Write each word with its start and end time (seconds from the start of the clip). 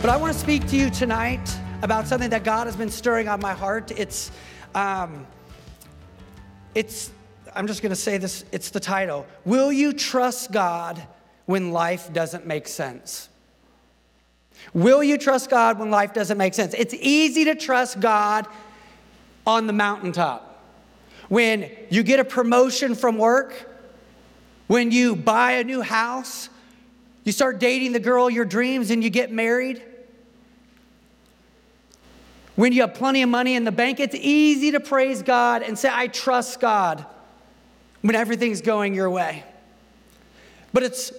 But 0.00 0.08
I 0.08 0.16
want 0.16 0.32
to 0.32 0.38
speak 0.38 0.66
to 0.68 0.76
you 0.78 0.88
tonight 0.88 1.46
about 1.82 2.08
something 2.08 2.30
that 2.30 2.42
God 2.42 2.66
has 2.66 2.74
been 2.74 2.88
stirring 2.88 3.28
on 3.28 3.38
my 3.38 3.52
heart. 3.52 3.90
It's, 3.90 4.30
um, 4.74 5.26
it's, 6.74 7.10
I'm 7.54 7.66
just 7.66 7.82
going 7.82 7.90
to 7.90 7.96
say 7.96 8.16
this, 8.16 8.46
it's 8.50 8.70
the 8.70 8.80
title 8.80 9.26
Will 9.44 9.70
you 9.70 9.92
trust 9.92 10.52
God 10.52 11.06
when 11.44 11.72
life 11.72 12.10
doesn't 12.14 12.46
make 12.46 12.66
sense? 12.66 13.28
Will 14.72 15.04
you 15.04 15.18
trust 15.18 15.50
God 15.50 15.78
when 15.78 15.90
life 15.90 16.14
doesn't 16.14 16.38
make 16.38 16.54
sense? 16.54 16.72
It's 16.78 16.94
easy 16.94 17.44
to 17.44 17.54
trust 17.54 18.00
God 18.00 18.46
on 19.46 19.66
the 19.66 19.74
mountaintop. 19.74 20.64
When 21.28 21.70
you 21.90 22.02
get 22.04 22.20
a 22.20 22.24
promotion 22.24 22.94
from 22.94 23.18
work, 23.18 23.68
when 24.66 24.92
you 24.92 25.14
buy 25.14 25.52
a 25.52 25.64
new 25.64 25.82
house, 25.82 26.48
you 27.24 27.32
start 27.32 27.60
dating 27.60 27.92
the 27.92 28.00
girl 28.00 28.30
your 28.30 28.46
dreams 28.46 28.90
and 28.90 29.04
you 29.04 29.10
get 29.10 29.30
married, 29.30 29.82
when 32.60 32.74
you 32.74 32.82
have 32.82 32.92
plenty 32.92 33.22
of 33.22 33.30
money 33.30 33.54
in 33.54 33.64
the 33.64 33.72
bank, 33.72 33.98
it's 34.00 34.14
easy 34.14 34.72
to 34.72 34.80
praise 34.80 35.22
God 35.22 35.62
and 35.62 35.78
say, 35.78 35.88
I 35.90 36.08
trust 36.08 36.60
God 36.60 37.06
when 38.02 38.14
everything's 38.14 38.60
going 38.60 38.94
your 38.94 39.08
way. 39.08 39.44
But 40.70 40.82
it's 40.82 41.10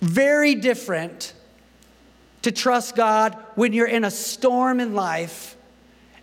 very 0.00 0.54
different 0.54 1.32
to 2.42 2.52
trust 2.52 2.94
God 2.94 3.36
when 3.56 3.72
you're 3.72 3.88
in 3.88 4.04
a 4.04 4.10
storm 4.12 4.78
in 4.78 4.94
life 4.94 5.56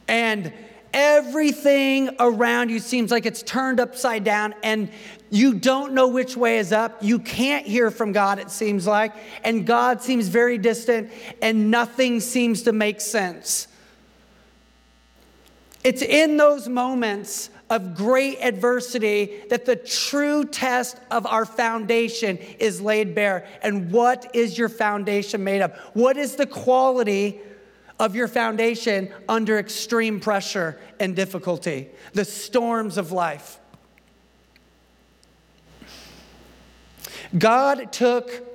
and 0.08 0.54
everything 0.94 2.10
around 2.20 2.70
you 2.70 2.80
seems 2.80 3.12
like 3.12 3.26
it's 3.26 3.44
turned 3.44 3.80
upside 3.80 4.24
down 4.24 4.56
and 4.64 4.90
you 5.30 5.54
don't 5.54 5.94
know 5.94 6.08
which 6.08 6.36
way 6.36 6.58
is 6.58 6.72
up. 6.72 7.04
You 7.04 7.20
can't 7.20 7.66
hear 7.66 7.92
from 7.92 8.12
God, 8.12 8.40
it 8.40 8.50
seems 8.50 8.88
like, 8.88 9.14
and 9.44 9.66
God 9.66 10.02
seems 10.02 10.28
very 10.28 10.58
distant 10.58 11.12
and 11.42 11.70
nothing 11.70 12.20
seems 12.20 12.64
to 12.64 12.72
make 12.72 13.00
sense. 13.02 13.68
It's 15.84 16.02
in 16.02 16.38
those 16.38 16.68
moments 16.68 17.50
of 17.70 17.96
great 17.96 18.40
adversity 18.42 19.44
that 19.50 19.66
the 19.66 19.76
true 19.76 20.44
test 20.44 20.98
of 21.12 21.26
our 21.26 21.46
foundation 21.46 22.38
is 22.60 22.82
laid 22.82 23.14
bare. 23.14 23.48
And 23.62 23.92
what 23.92 24.36
is 24.36 24.58
your 24.58 24.70
foundation 24.70 25.44
made 25.44 25.62
of? 25.62 25.78
What 25.94 26.18
is 26.18 26.36
the 26.36 26.48
quality 26.48 27.40
of 28.00 28.16
your 28.16 28.28
foundation 28.28 29.14
under 29.28 29.60
extreme 29.60 30.20
pressure 30.20 30.80
and 31.00 31.16
difficulty, 31.16 31.90
the 32.14 32.26
storms 32.26 32.98
of 32.98 33.12
life. 33.12 33.60
God 37.38 37.92
took 37.92 38.46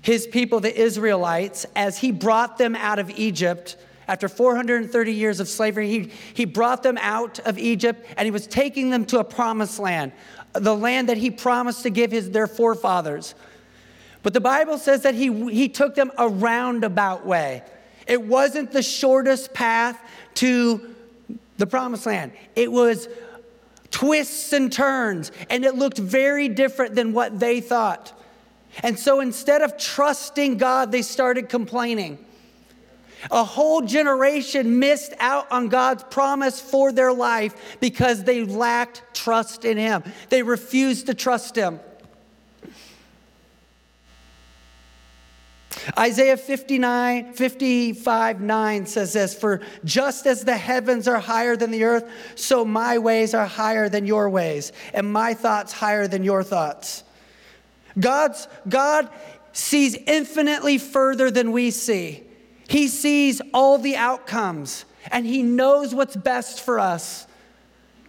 his 0.00 0.26
people, 0.26 0.60
the 0.60 0.74
Israelites, 0.74 1.66
as 1.76 1.98
he 1.98 2.10
brought 2.10 2.58
them 2.58 2.74
out 2.74 2.98
of 2.98 3.10
Egypt 3.10 3.76
after 4.08 4.28
430 4.28 5.12
years 5.12 5.40
of 5.40 5.48
slavery. 5.48 5.88
He, 5.88 6.12
he 6.34 6.44
brought 6.44 6.82
them 6.82 6.98
out 7.00 7.38
of 7.40 7.58
Egypt 7.58 8.06
and 8.16 8.24
he 8.24 8.30
was 8.30 8.46
taking 8.46 8.90
them 8.90 9.04
to 9.06 9.18
a 9.18 9.24
promised 9.24 9.78
land, 9.78 10.12
the 10.54 10.74
land 10.74 11.08
that 11.08 11.16
he 11.16 11.30
promised 11.30 11.82
to 11.82 11.90
give 11.90 12.12
his, 12.12 12.30
their 12.30 12.46
forefathers. 12.46 13.34
But 14.22 14.32
the 14.32 14.40
Bible 14.40 14.78
says 14.78 15.02
that 15.02 15.14
he, 15.14 15.50
he 15.50 15.68
took 15.68 15.94
them 15.94 16.10
a 16.18 16.28
roundabout 16.28 17.26
way. 17.26 17.62
It 18.06 18.22
wasn't 18.22 18.72
the 18.72 18.82
shortest 18.82 19.52
path 19.52 20.00
to 20.34 20.94
the 21.58 21.66
promised 21.66 22.06
land. 22.06 22.32
It 22.54 22.70
was 22.70 23.08
twists 23.90 24.52
and 24.52 24.72
turns, 24.72 25.32
and 25.48 25.64
it 25.64 25.74
looked 25.74 25.98
very 25.98 26.48
different 26.48 26.94
than 26.94 27.12
what 27.12 27.40
they 27.40 27.60
thought. 27.60 28.12
And 28.82 28.98
so 28.98 29.20
instead 29.20 29.62
of 29.62 29.78
trusting 29.78 30.58
God, 30.58 30.92
they 30.92 31.02
started 31.02 31.48
complaining. 31.48 32.18
A 33.30 33.42
whole 33.42 33.80
generation 33.80 34.78
missed 34.78 35.14
out 35.18 35.50
on 35.50 35.68
God's 35.68 36.04
promise 36.04 36.60
for 36.60 36.92
their 36.92 37.12
life 37.12 37.78
because 37.80 38.24
they 38.24 38.44
lacked 38.44 39.02
trust 39.14 39.64
in 39.64 39.78
Him. 39.78 40.04
They 40.28 40.42
refused 40.42 41.06
to 41.06 41.14
trust 41.14 41.56
Him. 41.56 41.80
Isaiah 45.98 46.36
59, 46.36 47.32
55, 47.34 48.40
9 48.40 48.86
says 48.86 49.12
this 49.12 49.38
For 49.38 49.60
just 49.84 50.26
as 50.26 50.44
the 50.44 50.56
heavens 50.56 51.06
are 51.06 51.18
higher 51.18 51.56
than 51.56 51.70
the 51.70 51.84
earth, 51.84 52.08
so 52.34 52.64
my 52.64 52.98
ways 52.98 53.34
are 53.34 53.46
higher 53.46 53.88
than 53.88 54.06
your 54.06 54.28
ways, 54.28 54.72
and 54.92 55.12
my 55.12 55.34
thoughts 55.34 55.72
higher 55.72 56.08
than 56.08 56.24
your 56.24 56.42
thoughts. 56.42 57.04
God's, 57.98 58.48
God 58.68 59.08
sees 59.52 59.94
infinitely 59.94 60.78
further 60.78 61.30
than 61.30 61.52
we 61.52 61.70
see. 61.70 62.24
He 62.68 62.88
sees 62.88 63.40
all 63.54 63.78
the 63.78 63.96
outcomes, 63.96 64.84
and 65.10 65.24
He 65.24 65.42
knows 65.42 65.94
what's 65.94 66.16
best 66.16 66.60
for 66.60 66.80
us, 66.80 67.26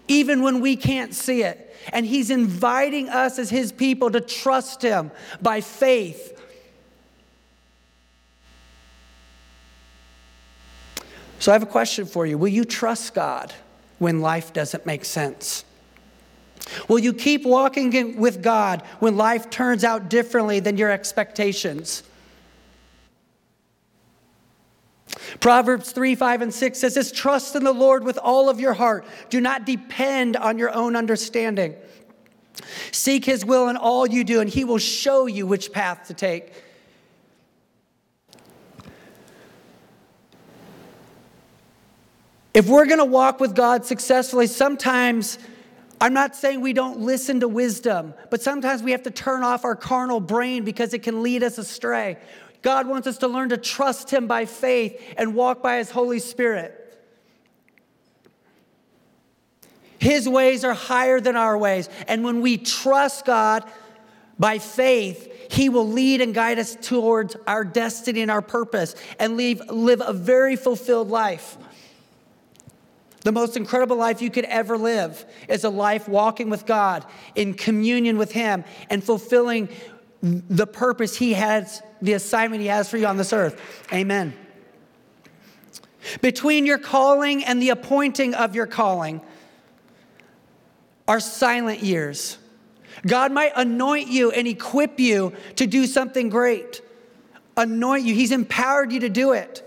even 0.07 0.41
when 0.41 0.61
we 0.61 0.75
can't 0.75 1.13
see 1.13 1.43
it. 1.43 1.75
And 1.93 2.05
He's 2.05 2.31
inviting 2.31 3.07
us 3.09 3.37
as 3.37 3.49
His 3.51 3.71
people 3.71 4.09
to 4.11 4.19
trust 4.19 4.81
Him 4.81 5.11
by 5.41 5.61
faith 5.61 6.36
So 11.39 11.51
I 11.51 11.55
have 11.55 11.63
a 11.63 11.67
question 11.67 12.05
for 12.05 12.25
you. 12.25 12.37
Will 12.37 12.47
you 12.47 12.65
trust 12.65 13.13
God 13.13 13.53
when 13.99 14.21
life 14.21 14.53
doesn't 14.53 14.85
make 14.85 15.05
sense? 15.05 15.65
Will 16.87 16.99
you 16.99 17.13
keep 17.13 17.45
walking 17.45 18.17
with 18.17 18.41
God 18.41 18.81
when 18.99 19.17
life 19.17 19.49
turns 19.49 19.83
out 19.83 20.09
differently 20.09 20.59
than 20.59 20.77
your 20.77 20.91
expectations? 20.91 22.03
Proverbs 25.39 25.91
3, 25.91 26.15
5, 26.15 26.41
and 26.41 26.53
6 26.53 26.79
says 26.79 26.95
this 26.95 27.11
Trust 27.11 27.55
in 27.55 27.63
the 27.63 27.73
Lord 27.73 28.03
with 28.03 28.17
all 28.17 28.49
of 28.49 28.59
your 28.59 28.73
heart. 28.73 29.05
Do 29.29 29.39
not 29.39 29.65
depend 29.65 30.35
on 30.35 30.57
your 30.57 30.73
own 30.73 30.95
understanding. 30.95 31.75
Seek 32.91 33.25
his 33.25 33.45
will 33.45 33.69
in 33.69 33.77
all 33.77 34.07
you 34.07 34.23
do, 34.23 34.41
and 34.41 34.49
he 34.49 34.63
will 34.63 34.77
show 34.77 35.25
you 35.25 35.45
which 35.45 35.71
path 35.71 36.07
to 36.07 36.13
take. 36.13 36.51
If 42.57 42.67
we're 42.67 42.87
going 42.87 42.97
to 42.97 43.05
walk 43.05 43.39
with 43.39 43.53
God 43.53 43.85
successfully, 43.85 44.47
sometimes 44.47 45.37
I'm 46.01 46.15
not 46.15 46.35
saying 46.35 46.59
we 46.59 46.73
don't 46.73 47.01
listen 47.01 47.41
to 47.41 47.47
wisdom, 47.47 48.15
but 48.31 48.41
sometimes 48.41 48.81
we 48.81 48.93
have 48.93 49.03
to 49.03 49.11
turn 49.11 49.43
off 49.43 49.63
our 49.63 49.75
carnal 49.75 50.19
brain 50.19 50.63
because 50.63 50.95
it 50.95 51.03
can 51.03 51.21
lead 51.21 51.43
us 51.43 51.59
astray. 51.59 52.17
God 52.63 52.87
wants 52.87 53.05
us 53.05 53.19
to 53.19 53.27
learn 53.27 53.49
to 53.49 53.57
trust 53.57 54.09
Him 54.09 54.25
by 54.25 54.45
faith 54.45 54.99
and 55.17 55.35
walk 55.35 55.61
by 55.61 55.77
His 55.77 55.91
Holy 55.91 56.17
Spirit. 56.17 56.99
His 59.99 60.27
ways 60.27 60.63
are 60.63 60.73
higher 60.73 61.19
than 61.19 61.35
our 61.35 61.59
ways. 61.59 61.89
And 62.07 62.23
when 62.23 62.41
we 62.41 62.57
trust 62.57 63.25
God 63.25 63.65
by 64.39 64.57
faith, 64.57 65.51
He 65.51 65.69
will 65.69 65.87
lead 65.87 66.21
and 66.21 66.33
guide 66.33 66.57
us 66.57 66.75
towards 66.75 67.35
our 67.45 67.63
destiny 67.63 68.23
and 68.23 68.31
our 68.31 68.41
purpose 68.41 68.95
and 69.19 69.37
leave, 69.37 69.61
live 69.69 70.01
a 70.03 70.11
very 70.11 70.55
fulfilled 70.55 71.09
life. 71.09 71.55
The 73.27 73.33
most 73.33 73.57
incredible 73.57 73.97
life 73.97 74.21
you 74.21 74.29
could 74.29 74.45
ever 74.45 74.77
live 74.77 75.25
is 75.49 75.65
a 75.65 75.69
life 75.69 76.07
walking 76.07 76.49
with 76.49 76.65
God 76.65 77.05
in 77.35 77.55
communion 77.55 78.17
with 78.17 78.31
Him 78.31 78.63
and 78.89 79.03
fulfilling 79.03 79.67
the 80.21 80.65
purpose 80.65 81.17
He 81.17 81.33
has, 81.33 81.83
the 82.01 82.13
assignment 82.13 82.61
He 82.61 82.69
has 82.69 82.89
for 82.89 82.95
you 82.95 83.05
on 83.05 83.17
this 83.17 83.33
earth. 83.33 83.59
Amen. 83.91 84.33
Between 86.21 86.65
your 86.65 86.77
calling 86.77 87.43
and 87.43 87.61
the 87.61 87.71
appointing 87.71 88.33
of 88.33 88.55
your 88.55 88.65
calling 88.65 89.19
are 91.05 91.19
silent 91.19 91.83
years. 91.83 92.37
God 93.05 93.33
might 93.33 93.51
anoint 93.57 94.07
you 94.07 94.31
and 94.31 94.47
equip 94.47 95.01
you 95.01 95.33
to 95.57 95.67
do 95.67 95.85
something 95.85 96.29
great. 96.29 96.81
Anoint 97.57 98.05
you, 98.05 98.13
He's 98.13 98.31
empowered 98.31 98.93
you 98.93 99.01
to 99.01 99.09
do 99.09 99.33
it. 99.33 99.66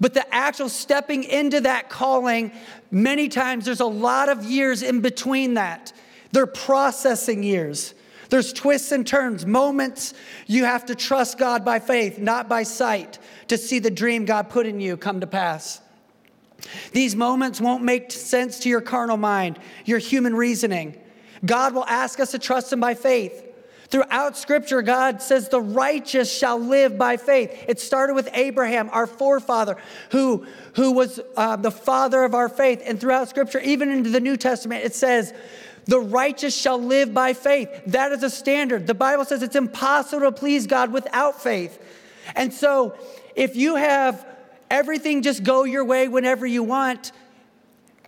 But 0.00 0.14
the 0.14 0.34
actual 0.34 0.70
stepping 0.70 1.24
into 1.24 1.60
that 1.60 1.90
calling, 1.90 2.52
many 2.90 3.28
times 3.28 3.66
there's 3.66 3.80
a 3.80 3.86
lot 3.86 4.28
of 4.30 4.44
years 4.44 4.82
in 4.82 5.00
between 5.02 5.54
that. 5.54 5.92
They're 6.32 6.46
processing 6.46 7.42
years. 7.42 7.94
There's 8.30 8.52
twists 8.52 8.92
and 8.92 9.06
turns, 9.06 9.44
moments 9.44 10.14
you 10.46 10.64
have 10.64 10.86
to 10.86 10.94
trust 10.94 11.36
God 11.36 11.64
by 11.64 11.80
faith, 11.80 12.18
not 12.18 12.48
by 12.48 12.62
sight, 12.62 13.18
to 13.48 13.58
see 13.58 13.80
the 13.80 13.90
dream 13.90 14.24
God 14.24 14.48
put 14.48 14.66
in 14.66 14.80
you 14.80 14.96
come 14.96 15.20
to 15.20 15.26
pass. 15.26 15.80
These 16.92 17.16
moments 17.16 17.60
won't 17.60 17.82
make 17.82 18.12
sense 18.12 18.60
to 18.60 18.68
your 18.68 18.80
carnal 18.80 19.16
mind, 19.16 19.58
your 19.84 19.98
human 19.98 20.34
reasoning. 20.34 20.96
God 21.44 21.74
will 21.74 21.86
ask 21.86 22.20
us 22.20 22.30
to 22.30 22.38
trust 22.38 22.72
Him 22.72 22.80
by 22.80 22.94
faith. 22.94 23.49
Throughout 23.90 24.36
scripture, 24.36 24.82
God 24.82 25.20
says 25.20 25.48
the 25.48 25.60
righteous 25.60 26.32
shall 26.32 26.58
live 26.58 26.96
by 26.96 27.16
faith. 27.16 27.64
It 27.66 27.80
started 27.80 28.14
with 28.14 28.28
Abraham, 28.32 28.88
our 28.92 29.06
forefather, 29.06 29.76
who, 30.10 30.46
who 30.74 30.92
was 30.92 31.18
uh, 31.36 31.56
the 31.56 31.72
father 31.72 32.22
of 32.22 32.34
our 32.34 32.48
faith. 32.48 32.82
And 32.84 33.00
throughout 33.00 33.28
scripture, 33.28 33.58
even 33.58 33.90
into 33.90 34.10
the 34.10 34.20
New 34.20 34.36
Testament, 34.36 34.84
it 34.84 34.94
says, 34.94 35.34
the 35.86 35.98
righteous 35.98 36.56
shall 36.56 36.80
live 36.80 37.12
by 37.12 37.32
faith. 37.32 37.68
That 37.86 38.12
is 38.12 38.22
a 38.22 38.30
standard. 38.30 38.86
The 38.86 38.94
Bible 38.94 39.24
says 39.24 39.42
it's 39.42 39.56
impossible 39.56 40.20
to 40.20 40.32
please 40.32 40.68
God 40.68 40.92
without 40.92 41.42
faith. 41.42 41.78
And 42.36 42.52
so, 42.52 42.96
if 43.34 43.56
you 43.56 43.74
have 43.74 44.24
everything 44.70 45.22
just 45.22 45.42
go 45.42 45.64
your 45.64 45.84
way 45.84 46.06
whenever 46.06 46.46
you 46.46 46.62
want, 46.62 47.10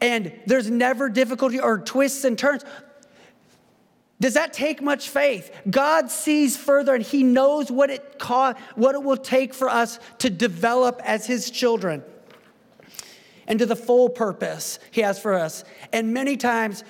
and 0.00 0.32
there's 0.46 0.70
never 0.70 1.08
difficulty 1.08 1.58
or 1.58 1.78
twists 1.78 2.24
and 2.24 2.38
turns, 2.38 2.64
does 4.22 4.34
that 4.34 4.52
take 4.52 4.80
much 4.80 5.08
faith? 5.08 5.50
God 5.68 6.08
sees 6.08 6.56
further 6.56 6.94
and 6.94 7.04
he 7.04 7.24
knows 7.24 7.72
what 7.72 7.90
it 7.90 8.20
co- 8.20 8.54
what 8.76 8.94
it 8.94 9.02
will 9.02 9.16
take 9.16 9.52
for 9.52 9.68
us 9.68 9.98
to 10.18 10.30
develop 10.30 11.02
as 11.04 11.26
his 11.26 11.50
children 11.50 12.04
and 13.48 13.58
to 13.58 13.66
the 13.66 13.74
full 13.74 14.08
purpose 14.08 14.78
he 14.92 15.00
has 15.00 15.18
for 15.18 15.34
us. 15.34 15.64
And 15.92 16.14
many 16.14 16.36
times 16.36 16.84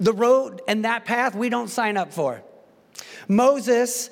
the 0.00 0.12
road 0.12 0.62
and 0.66 0.84
that 0.84 1.04
path 1.04 1.36
we 1.36 1.48
don't 1.48 1.68
sign 1.68 1.96
up 1.96 2.12
for. 2.12 2.42
Moses 3.28 4.10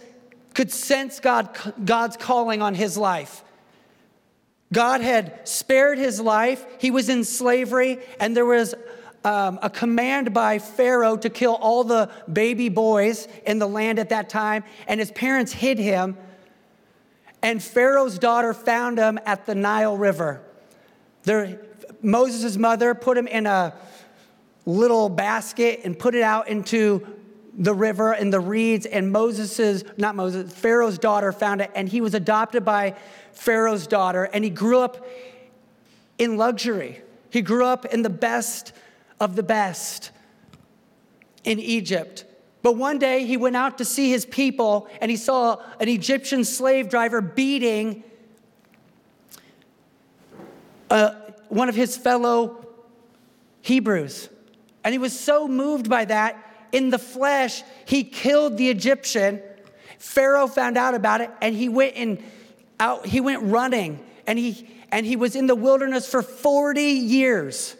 could 0.54 0.70
sense 0.70 1.18
God, 1.18 1.50
God's 1.84 2.16
calling 2.16 2.62
on 2.62 2.76
his 2.76 2.96
life. 2.96 3.42
God 4.72 5.00
had 5.00 5.48
spared 5.48 5.98
his 5.98 6.20
life. 6.20 6.64
He 6.78 6.92
was 6.92 7.08
in 7.08 7.24
slavery, 7.24 7.98
and 8.20 8.36
there 8.36 8.46
was 8.46 8.72
um, 9.24 9.58
a 9.62 9.70
command 9.70 10.32
by 10.32 10.58
Pharaoh 10.58 11.16
to 11.16 11.28
kill 11.28 11.54
all 11.54 11.84
the 11.84 12.10
baby 12.32 12.68
boys 12.68 13.28
in 13.46 13.58
the 13.58 13.68
land 13.68 13.98
at 13.98 14.08
that 14.08 14.28
time, 14.28 14.64
and 14.86 14.98
his 14.98 15.10
parents 15.10 15.52
hid 15.52 15.78
him. 15.78 16.16
And 17.42 17.62
Pharaoh's 17.62 18.18
daughter 18.18 18.52
found 18.52 18.98
him 18.98 19.18
at 19.26 19.46
the 19.46 19.54
Nile 19.54 19.96
River. 19.96 20.42
Moses' 22.02 22.56
mother 22.56 22.94
put 22.94 23.16
him 23.16 23.26
in 23.26 23.46
a 23.46 23.74
little 24.66 25.08
basket 25.08 25.80
and 25.84 25.98
put 25.98 26.14
it 26.14 26.22
out 26.22 26.48
into 26.48 27.06
the 27.54 27.74
river 27.74 28.12
and 28.12 28.32
the 28.32 28.40
reeds. 28.40 28.86
And 28.86 29.10
Moses's, 29.10 29.84
not 29.96 30.14
Moses, 30.14 30.52
Pharaoh's 30.52 30.98
daughter 30.98 31.32
found 31.32 31.60
it, 31.60 31.70
and 31.74 31.88
he 31.88 32.00
was 32.00 32.14
adopted 32.14 32.64
by 32.64 32.94
Pharaoh's 33.32 33.86
daughter, 33.86 34.24
and 34.24 34.44
he 34.44 34.50
grew 34.50 34.80
up 34.80 35.06
in 36.18 36.36
luxury. 36.36 37.02
He 37.30 37.42
grew 37.42 37.64
up 37.64 37.86
in 37.86 38.02
the 38.02 38.10
best 38.10 38.72
of 39.20 39.36
the 39.36 39.42
best 39.42 40.10
in 41.44 41.60
Egypt. 41.60 42.24
But 42.62 42.76
one 42.76 42.98
day 42.98 43.24
he 43.24 43.36
went 43.36 43.56
out 43.56 43.78
to 43.78 43.84
see 43.84 44.10
his 44.10 44.26
people 44.26 44.88
and 45.00 45.10
he 45.10 45.16
saw 45.16 45.62
an 45.78 45.88
Egyptian 45.88 46.44
slave 46.44 46.88
driver 46.88 47.20
beating 47.20 48.02
uh, 50.90 51.14
one 51.48 51.68
of 51.68 51.74
his 51.74 51.96
fellow 51.96 52.66
Hebrews. 53.62 54.28
And 54.84 54.92
he 54.92 54.98
was 54.98 55.18
so 55.18 55.46
moved 55.46 55.88
by 55.88 56.06
that, 56.06 56.46
in 56.72 56.90
the 56.90 56.98
flesh, 56.98 57.62
he 57.84 58.04
killed 58.04 58.56
the 58.56 58.70
Egyptian. 58.70 59.42
Pharaoh 59.98 60.46
found 60.46 60.78
out 60.78 60.94
about 60.94 61.20
it 61.20 61.30
and 61.40 61.54
he 61.54 61.68
went 61.68 61.96
and 61.96 62.22
out, 62.78 63.06
he 63.06 63.20
went 63.20 63.42
running 63.42 64.00
and 64.26 64.38
he 64.38 64.68
and 64.92 65.06
he 65.06 65.16
was 65.16 65.36
in 65.36 65.46
the 65.46 65.54
wilderness 65.54 66.10
for 66.10 66.22
40 66.22 66.82
years. 66.82 67.76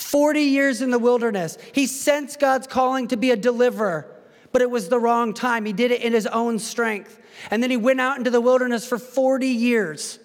40 0.00 0.40
years 0.40 0.80
in 0.80 0.90
the 0.90 0.98
wilderness. 0.98 1.58
He 1.72 1.86
sensed 1.86 2.40
God's 2.40 2.66
calling 2.66 3.08
to 3.08 3.16
be 3.16 3.30
a 3.30 3.36
deliverer, 3.36 4.06
but 4.50 4.62
it 4.62 4.70
was 4.70 4.88
the 4.88 4.98
wrong 4.98 5.34
time. 5.34 5.64
He 5.66 5.72
did 5.72 5.90
it 5.90 6.00
in 6.00 6.12
his 6.12 6.26
own 6.26 6.58
strength. 6.58 7.18
And 7.50 7.62
then 7.62 7.70
he 7.70 7.76
went 7.76 8.00
out 8.00 8.18
into 8.18 8.30
the 8.30 8.40
wilderness 8.40 8.86
for 8.86 8.98
40 8.98 9.46
years. 9.46 10.18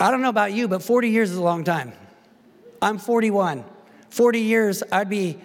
I 0.00 0.10
don't 0.10 0.22
know 0.22 0.28
about 0.28 0.52
you, 0.52 0.66
but 0.66 0.82
40 0.82 1.10
years 1.10 1.30
is 1.30 1.36
a 1.36 1.42
long 1.42 1.62
time. 1.62 1.92
I'm 2.80 2.98
41. 2.98 3.64
40 4.10 4.40
years, 4.40 4.82
I'd 4.90 5.08
be, 5.08 5.38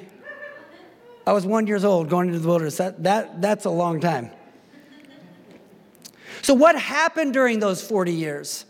I 1.26 1.34
was 1.34 1.46
one 1.46 1.68
years 1.68 1.84
old 1.84 2.10
going 2.10 2.28
into 2.28 2.40
the 2.40 2.48
wilderness. 2.48 2.78
That, 2.78 3.04
that, 3.04 3.42
that's 3.42 3.66
a 3.66 3.70
long 3.70 4.00
time. 4.00 4.32
So, 6.42 6.54
what 6.54 6.80
happened 6.80 7.34
during 7.34 7.60
those 7.60 7.86
40 7.86 8.14
years? 8.14 8.66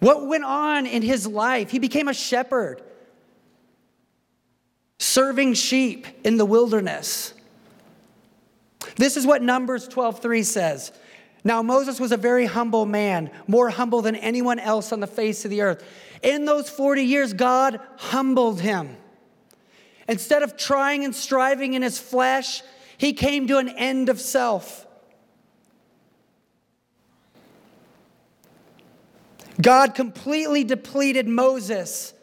What 0.00 0.26
went 0.26 0.44
on 0.44 0.86
in 0.86 1.02
his 1.02 1.26
life? 1.26 1.70
He 1.70 1.78
became 1.78 2.08
a 2.08 2.14
shepherd, 2.14 2.82
serving 4.98 5.54
sheep 5.54 6.06
in 6.24 6.36
the 6.36 6.44
wilderness. 6.44 7.34
This 8.96 9.16
is 9.16 9.26
what 9.26 9.42
Numbers 9.42 9.88
12:3 9.88 10.42
says. 10.44 10.92
Now 11.44 11.62
Moses 11.62 12.00
was 12.00 12.12
a 12.12 12.16
very 12.16 12.46
humble 12.46 12.84
man, 12.84 13.30
more 13.46 13.70
humble 13.70 14.02
than 14.02 14.16
anyone 14.16 14.58
else 14.58 14.92
on 14.92 15.00
the 15.00 15.06
face 15.06 15.44
of 15.44 15.50
the 15.50 15.62
earth. 15.62 15.84
In 16.22 16.44
those 16.44 16.68
40 16.68 17.04
years 17.04 17.32
God 17.32 17.80
humbled 17.96 18.60
him. 18.60 18.96
Instead 20.08 20.42
of 20.42 20.56
trying 20.56 21.04
and 21.04 21.14
striving 21.14 21.74
in 21.74 21.82
his 21.82 21.98
flesh, 21.98 22.62
he 22.96 23.12
came 23.12 23.46
to 23.46 23.58
an 23.58 23.68
end 23.68 24.08
of 24.08 24.20
self. 24.20 24.86
God 29.60 29.94
completely 29.94 30.64
depleted 30.64 31.26
Moses 31.26 32.14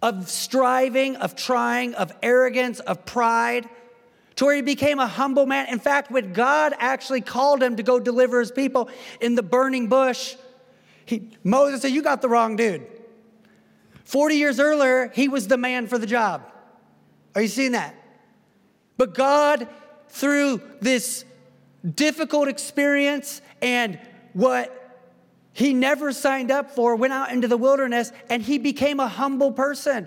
of 0.00 0.30
striving, 0.30 1.16
of 1.16 1.34
trying, 1.36 1.94
of 1.94 2.12
arrogance, 2.22 2.80
of 2.80 3.06
pride, 3.06 3.68
to 4.36 4.44
where 4.44 4.56
he 4.56 4.62
became 4.62 4.98
a 4.98 5.06
humble 5.06 5.46
man. 5.46 5.68
In 5.68 5.78
fact, 5.78 6.10
when 6.10 6.32
God 6.32 6.74
actually 6.78 7.20
called 7.20 7.62
him 7.62 7.76
to 7.76 7.82
go 7.82 8.00
deliver 8.00 8.40
his 8.40 8.50
people 8.50 8.88
in 9.20 9.34
the 9.34 9.42
burning 9.42 9.88
bush, 9.88 10.36
he, 11.06 11.30
Moses 11.42 11.82
said, 11.82 11.92
You 11.92 12.02
got 12.02 12.22
the 12.22 12.28
wrong 12.28 12.56
dude. 12.56 12.86
40 14.04 14.36
years 14.36 14.60
earlier, 14.60 15.10
he 15.14 15.28
was 15.28 15.48
the 15.48 15.56
man 15.56 15.86
for 15.86 15.98
the 15.98 16.06
job. 16.06 16.50
Are 17.34 17.42
you 17.42 17.48
seeing 17.48 17.72
that? 17.72 17.94
But 18.96 19.14
God, 19.14 19.68
through 20.08 20.60
this 20.80 21.24
difficult 21.94 22.48
experience 22.48 23.40
and 23.60 23.98
what 24.32 24.83
he 25.54 25.72
never 25.72 26.12
signed 26.12 26.50
up 26.50 26.72
for, 26.72 26.96
went 26.96 27.12
out 27.12 27.30
into 27.30 27.48
the 27.48 27.56
wilderness, 27.56 28.12
and 28.28 28.42
he 28.42 28.58
became 28.58 29.00
a 29.00 29.08
humble 29.08 29.52
person 29.52 30.06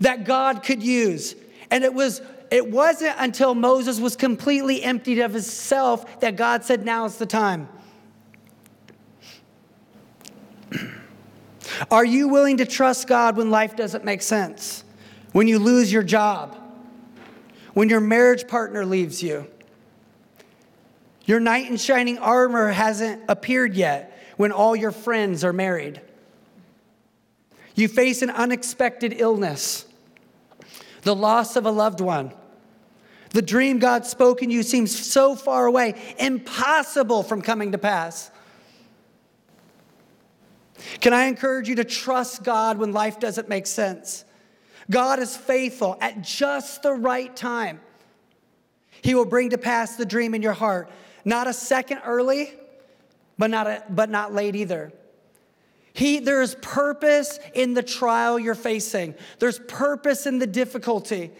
that 0.00 0.24
God 0.24 0.62
could 0.62 0.82
use. 0.82 1.36
And 1.70 1.84
it 1.84 1.94
was 1.94 2.20
it 2.50 2.68
wasn't 2.68 3.14
until 3.18 3.54
Moses 3.54 4.00
was 4.00 4.16
completely 4.16 4.82
emptied 4.82 5.20
of 5.20 5.32
himself 5.32 6.20
that 6.20 6.34
God 6.34 6.64
said, 6.64 6.84
Now 6.84 7.04
is 7.04 7.16
the 7.16 7.26
time. 7.26 7.68
Are 11.92 12.04
you 12.04 12.26
willing 12.26 12.56
to 12.56 12.66
trust 12.66 13.06
God 13.06 13.36
when 13.36 13.52
life 13.52 13.76
doesn't 13.76 14.04
make 14.04 14.20
sense? 14.22 14.82
When 15.30 15.46
you 15.46 15.60
lose 15.60 15.92
your 15.92 16.02
job? 16.02 16.56
When 17.72 17.88
your 17.88 18.00
marriage 18.00 18.48
partner 18.48 18.84
leaves 18.84 19.22
you? 19.22 19.46
Your 21.24 21.40
knight 21.40 21.68
in 21.68 21.76
shining 21.76 22.18
armor 22.18 22.70
hasn't 22.70 23.22
appeared 23.28 23.74
yet 23.74 24.18
when 24.36 24.52
all 24.52 24.74
your 24.74 24.90
friends 24.90 25.44
are 25.44 25.52
married. 25.52 26.00
You 27.74 27.88
face 27.88 28.22
an 28.22 28.30
unexpected 28.30 29.14
illness, 29.16 29.86
the 31.02 31.14
loss 31.14 31.56
of 31.56 31.66
a 31.66 31.70
loved 31.70 32.00
one. 32.00 32.32
The 33.30 33.42
dream 33.42 33.78
God 33.78 34.06
spoke 34.06 34.42
in 34.42 34.50
you 34.50 34.62
seems 34.62 34.96
so 34.96 35.36
far 35.36 35.66
away, 35.66 35.94
impossible 36.18 37.22
from 37.22 37.42
coming 37.42 37.72
to 37.72 37.78
pass. 37.78 38.30
Can 41.00 41.12
I 41.12 41.24
encourage 41.24 41.68
you 41.68 41.76
to 41.76 41.84
trust 41.84 42.42
God 42.42 42.78
when 42.78 42.92
life 42.92 43.20
doesn't 43.20 43.48
make 43.48 43.66
sense? 43.66 44.24
God 44.90 45.20
is 45.20 45.36
faithful 45.36 45.96
at 46.00 46.22
just 46.22 46.82
the 46.82 46.92
right 46.92 47.34
time. 47.36 47.80
He 49.02 49.14
will 49.14 49.24
bring 49.24 49.50
to 49.50 49.58
pass 49.58 49.96
the 49.96 50.04
dream 50.04 50.34
in 50.34 50.42
your 50.42 50.52
heart. 50.52 50.90
Not 51.24 51.46
a 51.46 51.52
second 51.52 52.00
early, 52.04 52.52
but 53.38 53.50
not, 53.50 53.66
a, 53.66 53.84
but 53.88 54.10
not 54.10 54.34
late 54.34 54.56
either. 54.56 54.92
He, 55.92 56.20
there's 56.20 56.54
purpose 56.56 57.38
in 57.54 57.74
the 57.74 57.82
trial 57.82 58.38
you're 58.38 58.54
facing. 58.54 59.14
There's 59.38 59.58
purpose 59.58 60.26
in 60.26 60.38
the 60.38 60.46
difficulty. 60.46 61.30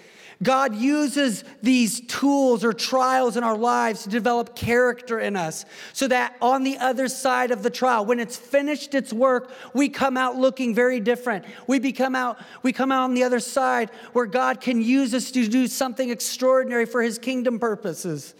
God 0.42 0.74
uses 0.74 1.44
these 1.62 2.00
tools 2.00 2.64
or 2.64 2.72
trials 2.72 3.36
in 3.36 3.44
our 3.44 3.56
lives 3.58 4.04
to 4.04 4.08
develop 4.08 4.56
character 4.56 5.20
in 5.20 5.36
us 5.36 5.66
so 5.92 6.08
that 6.08 6.34
on 6.40 6.64
the 6.64 6.78
other 6.78 7.08
side 7.08 7.50
of 7.50 7.62
the 7.62 7.68
trial, 7.68 8.06
when 8.06 8.18
it's 8.18 8.38
finished 8.38 8.94
its 8.94 9.12
work, 9.12 9.52
we 9.74 9.90
come 9.90 10.16
out 10.16 10.36
looking 10.36 10.74
very 10.74 10.98
different. 10.98 11.44
We 11.66 11.78
become 11.78 12.16
out, 12.16 12.38
we 12.62 12.72
come 12.72 12.90
out 12.90 13.04
on 13.04 13.14
the 13.14 13.24
other 13.24 13.40
side 13.40 13.90
where 14.14 14.24
God 14.24 14.62
can 14.62 14.80
use 14.80 15.12
us 15.12 15.30
to 15.32 15.46
do 15.46 15.66
something 15.66 16.08
extraordinary 16.08 16.86
for 16.86 17.02
his 17.02 17.18
kingdom 17.18 17.58
purposes. 17.58 18.34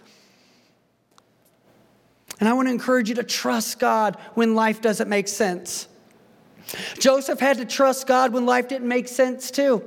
And 2.41 2.49
I 2.49 2.53
want 2.53 2.67
to 2.67 2.71
encourage 2.71 3.07
you 3.07 3.15
to 3.15 3.23
trust 3.23 3.79
God 3.79 4.17
when 4.33 4.55
life 4.55 4.81
doesn't 4.81 5.07
make 5.07 5.29
sense. 5.29 5.87
Joseph 6.99 7.39
had 7.39 7.57
to 7.57 7.65
trust 7.65 8.07
God 8.07 8.33
when 8.33 8.47
life 8.47 8.67
didn't 8.67 8.87
make 8.87 9.07
sense, 9.07 9.51
too. 9.51 9.83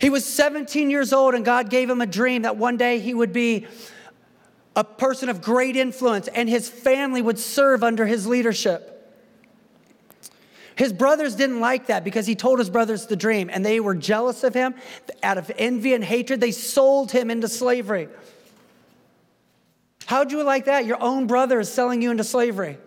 He 0.00 0.10
was 0.10 0.24
17 0.24 0.88
years 0.88 1.12
old, 1.12 1.34
and 1.34 1.44
God 1.44 1.70
gave 1.70 1.90
him 1.90 2.00
a 2.00 2.06
dream 2.06 2.42
that 2.42 2.56
one 2.56 2.76
day 2.76 3.00
he 3.00 3.14
would 3.14 3.32
be 3.32 3.66
a 4.76 4.84
person 4.84 5.28
of 5.28 5.42
great 5.42 5.74
influence 5.74 6.28
and 6.28 6.48
his 6.48 6.68
family 6.68 7.22
would 7.22 7.38
serve 7.38 7.82
under 7.82 8.06
his 8.06 8.26
leadership. 8.26 8.92
His 10.76 10.92
brothers 10.92 11.34
didn't 11.34 11.60
like 11.60 11.86
that 11.86 12.04
because 12.04 12.26
he 12.26 12.36
told 12.36 12.58
his 12.58 12.68
brothers 12.68 13.06
the 13.06 13.16
dream 13.16 13.48
and 13.50 13.64
they 13.64 13.80
were 13.80 13.94
jealous 13.94 14.44
of 14.44 14.52
him. 14.52 14.74
Out 15.22 15.38
of 15.38 15.50
envy 15.56 15.94
and 15.94 16.04
hatred, 16.04 16.42
they 16.42 16.52
sold 16.52 17.10
him 17.10 17.30
into 17.30 17.48
slavery. 17.48 18.08
How'd 20.06 20.32
you 20.32 20.42
like 20.42 20.64
that? 20.64 20.86
Your 20.86 21.02
own 21.02 21.26
brother 21.26 21.60
is 21.60 21.72
selling 21.72 22.00
you 22.00 22.10
into 22.10 22.24
slavery. 22.24 22.78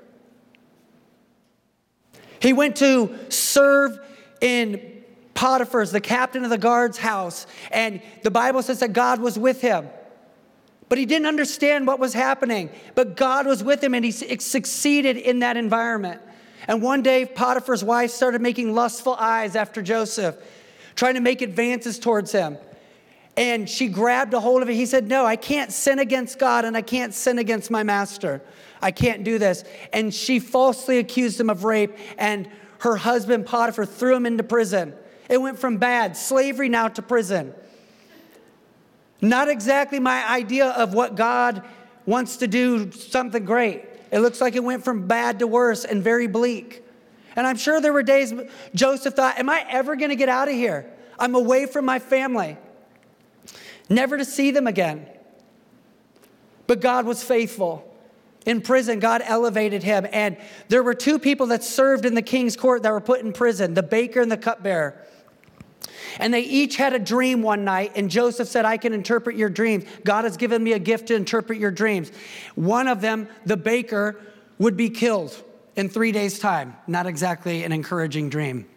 He 2.41 2.53
went 2.53 2.77
to 2.77 3.17
serve 3.29 3.99
in 4.41 5.03
Potiphar's, 5.33 5.91
the 5.91 6.01
captain 6.01 6.43
of 6.43 6.49
the 6.49 6.57
guard's 6.57 6.97
house, 6.97 7.45
and 7.71 8.01
the 8.23 8.31
Bible 8.31 8.61
says 8.61 8.79
that 8.79 8.93
God 8.93 9.19
was 9.19 9.37
with 9.37 9.61
him. 9.61 9.89
But 10.89 10.97
he 10.97 11.05
didn't 11.05 11.27
understand 11.27 11.85
what 11.85 11.99
was 11.99 12.13
happening. 12.13 12.71
But 12.95 13.15
God 13.15 13.45
was 13.45 13.63
with 13.63 13.83
him 13.83 13.93
and 13.93 14.03
he 14.03 14.11
succeeded 14.11 15.17
in 15.17 15.39
that 15.39 15.55
environment. 15.55 16.19
And 16.67 16.81
one 16.81 17.03
day, 17.03 17.25
Potiphar's 17.25 17.83
wife 17.83 18.11
started 18.11 18.41
making 18.41 18.73
lustful 18.73 19.13
eyes 19.13 19.55
after 19.55 19.81
Joseph, 19.81 20.35
trying 20.95 21.13
to 21.13 21.21
make 21.21 21.41
advances 21.41 21.99
towards 21.99 22.31
him. 22.31 22.57
And 23.39 23.69
she 23.69 23.87
grabbed 23.87 24.33
a 24.33 24.39
hold 24.41 24.61
of 24.61 24.69
it. 24.69 24.73
He 24.73 24.85
said, 24.85 25.07
No, 25.07 25.25
I 25.25 25.37
can't 25.37 25.71
sin 25.71 25.97
against 25.97 26.37
God 26.37 26.65
and 26.65 26.75
I 26.75 26.81
can't 26.81 27.13
sin 27.13 27.39
against 27.39 27.71
my 27.71 27.83
master. 27.83 28.41
I 28.81 28.91
can't 28.91 29.23
do 29.23 29.39
this. 29.39 29.63
And 29.93 30.13
she 30.13 30.39
falsely 30.39 30.99
accused 30.99 31.39
him 31.39 31.49
of 31.49 31.63
rape, 31.63 31.95
and 32.17 32.49
her 32.79 32.97
husband 32.97 33.45
Potiphar 33.45 33.85
threw 33.85 34.13
him 34.13 34.25
into 34.25 34.43
prison. 34.43 34.93
It 35.29 35.39
went 35.41 35.57
from 35.57 35.77
bad, 35.77 36.17
slavery 36.17 36.67
now 36.67 36.89
to 36.89 37.01
prison. 37.01 37.53
Not 39.21 39.47
exactly 39.47 40.01
my 40.01 40.29
idea 40.29 40.67
of 40.67 40.93
what 40.93 41.15
God 41.15 41.63
wants 42.05 42.37
to 42.37 42.47
do 42.47 42.91
something 42.91 43.45
great. 43.45 43.85
It 44.11 44.19
looks 44.19 44.41
like 44.41 44.55
it 44.55 44.63
went 44.63 44.83
from 44.83 45.07
bad 45.07 45.39
to 45.39 45.47
worse 45.47 45.85
and 45.85 46.03
very 46.03 46.27
bleak. 46.27 46.83
And 47.37 47.47
I'm 47.47 47.57
sure 47.57 47.79
there 47.79 47.93
were 47.93 48.03
days 48.03 48.33
Joseph 48.75 49.13
thought, 49.13 49.39
Am 49.39 49.49
I 49.49 49.65
ever 49.69 49.95
going 49.95 50.09
to 50.09 50.17
get 50.17 50.27
out 50.27 50.49
of 50.49 50.55
here? 50.55 50.91
I'm 51.17 51.35
away 51.35 51.67
from 51.67 51.85
my 51.85 51.99
family, 51.99 52.57
never 53.89 54.17
to 54.17 54.25
see 54.25 54.51
them 54.51 54.67
again. 54.67 55.07
But 56.67 56.81
God 56.81 57.05
was 57.05 57.23
faithful. 57.23 57.85
In 58.45 58.61
prison, 58.61 58.99
God 58.99 59.21
elevated 59.25 59.83
him. 59.83 60.07
And 60.11 60.37
there 60.69 60.83
were 60.83 60.93
two 60.93 61.19
people 61.19 61.47
that 61.47 61.63
served 61.63 62.05
in 62.05 62.13
the 62.13 62.21
king's 62.21 62.55
court 62.55 62.83
that 62.83 62.91
were 62.91 63.01
put 63.01 63.21
in 63.21 63.33
prison 63.33 63.73
the 63.73 63.83
baker 63.83 64.21
and 64.21 64.31
the 64.31 64.37
cupbearer. 64.37 64.95
And 66.19 66.33
they 66.33 66.41
each 66.41 66.77
had 66.77 66.93
a 66.93 66.99
dream 66.99 67.41
one 67.41 67.63
night, 67.63 67.91
and 67.95 68.09
Joseph 68.09 68.47
said, 68.47 68.65
I 68.65 68.77
can 68.77 68.93
interpret 68.93 69.35
your 69.35 69.49
dreams. 69.49 69.85
God 70.03 70.23
has 70.23 70.37
given 70.37 70.63
me 70.63 70.73
a 70.73 70.79
gift 70.79 71.07
to 71.07 71.15
interpret 71.15 71.59
your 71.59 71.71
dreams. 71.71 72.11
One 72.55 72.87
of 72.87 73.01
them, 73.01 73.27
the 73.45 73.57
baker, 73.57 74.19
would 74.57 74.75
be 74.75 74.89
killed 74.89 75.41
in 75.75 75.89
three 75.89 76.11
days' 76.11 76.39
time. 76.39 76.75
Not 76.87 77.05
exactly 77.05 77.63
an 77.63 77.71
encouraging 77.71 78.29
dream. 78.29 78.67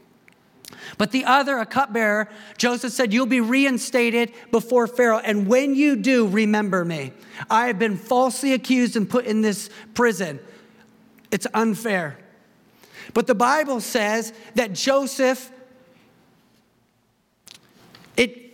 But 0.99 1.11
the 1.11 1.25
other, 1.25 1.59
a 1.59 1.67
cupbearer, 1.67 2.29
Joseph 2.59 2.93
said, 2.93 3.13
You'll 3.13 3.27
be 3.27 3.41
reinstated 3.41 4.33
before 4.51 4.87
Pharaoh. 4.87 5.19
And 5.19 5.47
when 5.47 5.75
you 5.75 5.97
do, 5.97 6.27
remember 6.29 6.85
me. 6.85 7.13
I 7.51 7.67
have 7.67 7.79
been 7.79 7.97
falsely 7.97 8.53
accused 8.53 8.97
and 8.97 9.09
put 9.09 9.25
in 9.25 9.43
this 9.43 9.71
prison. 9.95 10.41
It's 11.31 11.47
unfair. 11.55 12.19
But 13.15 13.27
the 13.27 13.35
Bible 13.35 13.81
says 13.81 14.33
that 14.55 14.73
Joseph 14.73 15.51
it, 18.17 18.53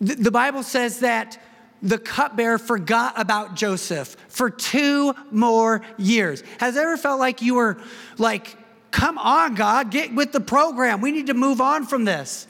the 0.00 0.30
Bible 0.30 0.62
says 0.62 1.00
that 1.00 1.38
the 1.82 1.98
cupbearer 1.98 2.58
forgot 2.58 3.14
about 3.16 3.54
Joseph 3.54 4.16
for 4.28 4.50
two 4.50 5.14
more 5.30 5.82
years. 5.98 6.42
Has 6.58 6.76
ever 6.76 6.96
felt 6.96 7.20
like 7.20 7.42
you 7.42 7.54
were 7.54 7.78
like, 8.18 8.56
come 8.90 9.18
on, 9.18 9.54
God, 9.54 9.90
get 9.90 10.14
with 10.14 10.32
the 10.32 10.40
program. 10.40 11.00
We 11.00 11.12
need 11.12 11.28
to 11.28 11.34
move 11.34 11.60
on 11.60 11.86
from 11.86 12.04
this. 12.04 12.46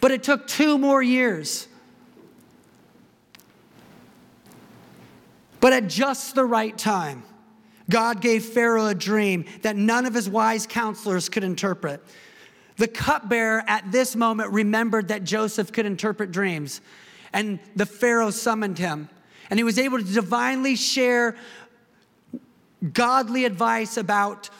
But 0.00 0.10
it 0.10 0.22
took 0.22 0.46
two 0.46 0.78
more 0.78 1.02
years. 1.02 1.68
But 5.60 5.72
at 5.72 5.88
just 5.88 6.34
the 6.34 6.44
right 6.44 6.76
time, 6.76 7.24
God 7.88 8.20
gave 8.20 8.44
Pharaoh 8.44 8.86
a 8.86 8.94
dream 8.94 9.44
that 9.62 9.76
none 9.76 10.06
of 10.06 10.14
his 10.14 10.28
wise 10.28 10.66
counselors 10.66 11.28
could 11.28 11.44
interpret. 11.44 12.02
The 12.76 12.88
cupbearer 12.88 13.64
at 13.66 13.90
this 13.90 14.14
moment 14.14 14.52
remembered 14.52 15.08
that 15.08 15.24
Joseph 15.24 15.72
could 15.72 15.86
interpret 15.86 16.30
dreams, 16.30 16.80
and 17.32 17.58
the 17.74 17.86
Pharaoh 17.86 18.30
summoned 18.30 18.78
him. 18.78 19.08
And 19.48 19.58
he 19.58 19.64
was 19.64 19.78
able 19.78 19.98
to 19.98 20.04
divinely 20.04 20.76
share 20.76 21.36
godly 22.92 23.44
advice 23.44 23.96
about 23.96 24.50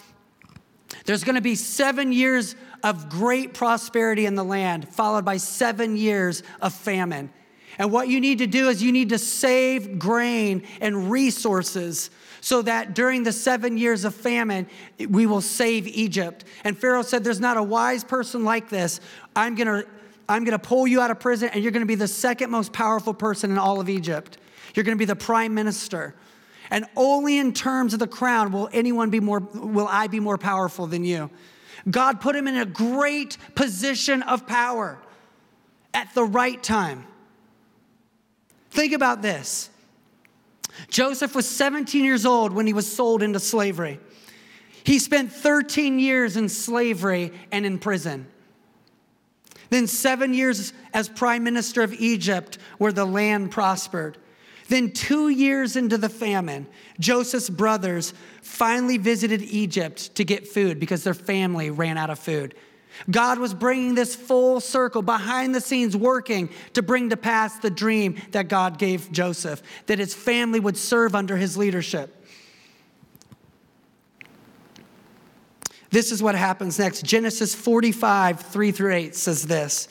there's 1.05 1.25
going 1.25 1.35
to 1.37 1.41
be 1.41 1.55
seven 1.55 2.12
years 2.12 2.57
of 2.83 3.09
great 3.09 3.55
prosperity 3.55 4.26
in 4.26 4.35
the 4.35 4.45
land, 4.45 4.88
followed 4.88 5.25
by 5.25 5.37
seven 5.37 5.97
years 5.97 6.43
of 6.61 6.73
famine. 6.73 7.31
And 7.79 7.93
what 7.93 8.09
you 8.09 8.21
need 8.21 8.38
to 8.38 8.47
do 8.47 8.69
is 8.69 8.83
you 8.83 8.93
need 8.93 9.11
to 9.11 9.19
save 9.19 9.99
grain 9.99 10.67
and 10.81 11.11
resources 11.11 12.11
so 12.41 12.62
that 12.62 12.95
during 12.95 13.23
the 13.23 13.33
seven 13.33 13.76
years 13.76 14.05
of 14.05 14.15
famine, 14.15 14.67
we 15.09 15.26
will 15.26 15.41
save 15.41 15.87
Egypt. 15.87 16.45
And 16.65 16.79
Pharaoh 16.79 17.03
said, 17.03 17.23
There's 17.23 17.41
not 17.41 17.57
a 17.57 17.62
wise 17.62 18.05
person 18.05 18.45
like 18.45 18.69
this. 18.69 19.00
I'm 19.35 19.55
going 19.55 19.83
to 19.83 19.88
I'm 20.29 20.45
to 20.45 20.59
pull 20.59 20.88
you 20.88 21.00
out 21.00 21.11
of 21.11 21.21
prison, 21.21 21.50
and 21.53 21.62
you're 21.62 21.73
going 21.73 21.83
to 21.83 21.87
be 21.87 21.95
the 21.95 22.09
second 22.09 22.50
most 22.50 22.73
powerful 22.73 23.15
person 23.15 23.50
in 23.53 23.59
all 23.59 23.81
of 23.81 23.88
Egypt. 23.88 24.38
You're 24.75 24.85
going 24.85 24.97
to 24.97 24.99
be 24.99 25.05
the 25.05 25.17
prime 25.17 25.55
minister. 25.55 26.15
And 26.71 26.87
only 26.97 27.39
in 27.39 27.53
terms 27.53 27.93
of 27.93 28.01
the 28.01 28.07
crown 28.07 28.53
will 28.53 28.69
anyone 28.73 29.11
be 29.11 29.21
more, 29.21 29.41
will 29.41 29.89
I 29.89 30.07
be 30.07 30.21
more 30.21 30.39
powerful 30.39 30.87
than 30.87 31.05
you. 31.05 31.31
God 31.89 32.21
put 32.21 32.35
him 32.35 32.49
in 32.49 32.57
a 32.57 32.67
great 32.67 33.37
position 33.55 34.23
of 34.23 34.47
power 34.47 34.99
at 35.95 36.13
the 36.15 36.25
right 36.25 36.61
time. 36.63 37.07
Think 38.71 38.93
about 38.93 39.23
this 39.23 39.71
Joseph 40.91 41.35
was 41.35 41.49
17 41.49 42.05
years 42.05 42.27
old 42.27 42.53
when 42.53 42.67
he 42.67 42.73
was 42.73 42.91
sold 42.91 43.23
into 43.23 43.41
slavery. 43.41 43.99
He 44.85 44.99
spent 44.99 45.33
13 45.33 45.99
years 45.99 46.37
in 46.37 46.49
slavery 46.49 47.33
and 47.51 47.67
in 47.67 47.79
prison. 47.79 48.27
Then 49.71 49.87
seven 49.89 50.33
years 50.33 50.73
as 50.93 51.09
prime 51.09 51.43
minister 51.43 51.83
of 51.83 51.93
Egypt, 51.95 52.59
where 52.79 52.93
the 52.93 53.05
land 53.05 53.51
prospered. 53.51 54.17
Then, 54.69 54.91
two 54.91 55.29
years 55.29 55.77
into 55.77 55.97
the 55.97 56.09
famine, 56.09 56.67
Joseph's 56.99 57.49
brothers 57.49 58.15
finally 58.43 58.99
visited 58.99 59.43
Egypt 59.43 60.15
to 60.17 60.25
get 60.25 60.49
food 60.49 60.81
because 60.81 61.05
their 61.05 61.15
family 61.15 61.71
ran 61.71 61.97
out 61.97 62.11
of 62.11 62.19
food. 62.19 62.55
God 63.11 63.39
was 63.39 63.53
bringing 63.55 63.95
this 63.95 64.17
full 64.17 64.61
circle 64.61 65.03
behind 65.03 65.55
the 65.55 65.61
scenes, 65.61 65.97
working 65.97 66.49
to 66.73 66.83
bring 66.83 67.11
to 67.11 67.17
pass 67.17 67.59
the 67.59 67.71
dream 67.71 68.21
that 68.33 68.49
God 68.49 68.79
gave 68.79 69.13
Joseph, 69.13 69.63
that 69.87 69.99
his 69.99 70.15
family 70.15 70.61
would 70.61 70.77
serve 70.77 71.15
under 71.15 71.37
his 71.37 71.57
leadership. 71.57 72.13
This 75.91 76.11
is 76.11 76.23
what 76.23 76.35
happens 76.35 76.79
next. 76.79 77.05
Genesis 77.05 77.55
45, 77.55 78.41
3 78.41 78.73
through 78.73 78.93
8 78.93 79.15
says 79.15 79.47
this. 79.47 79.89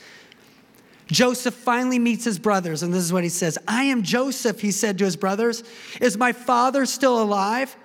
Joseph 1.08 1.54
finally 1.54 2.00
meets 2.00 2.26
his 2.26 2.40
brothers, 2.40 2.82
and 2.82 2.94
this 2.94 3.04
is 3.04 3.14
what 3.14 3.24
he 3.24 3.30
says 3.30 3.58
I 3.68 3.84
am 3.84 4.04
Joseph, 4.04 4.60
he 4.60 4.72
said 4.72 4.98
to 4.98 5.06
his 5.06 5.16
brothers. 5.16 5.64
Is 6.02 6.18
my 6.18 6.32
father 6.32 6.86
still 6.86 7.22
alive? 7.22 7.76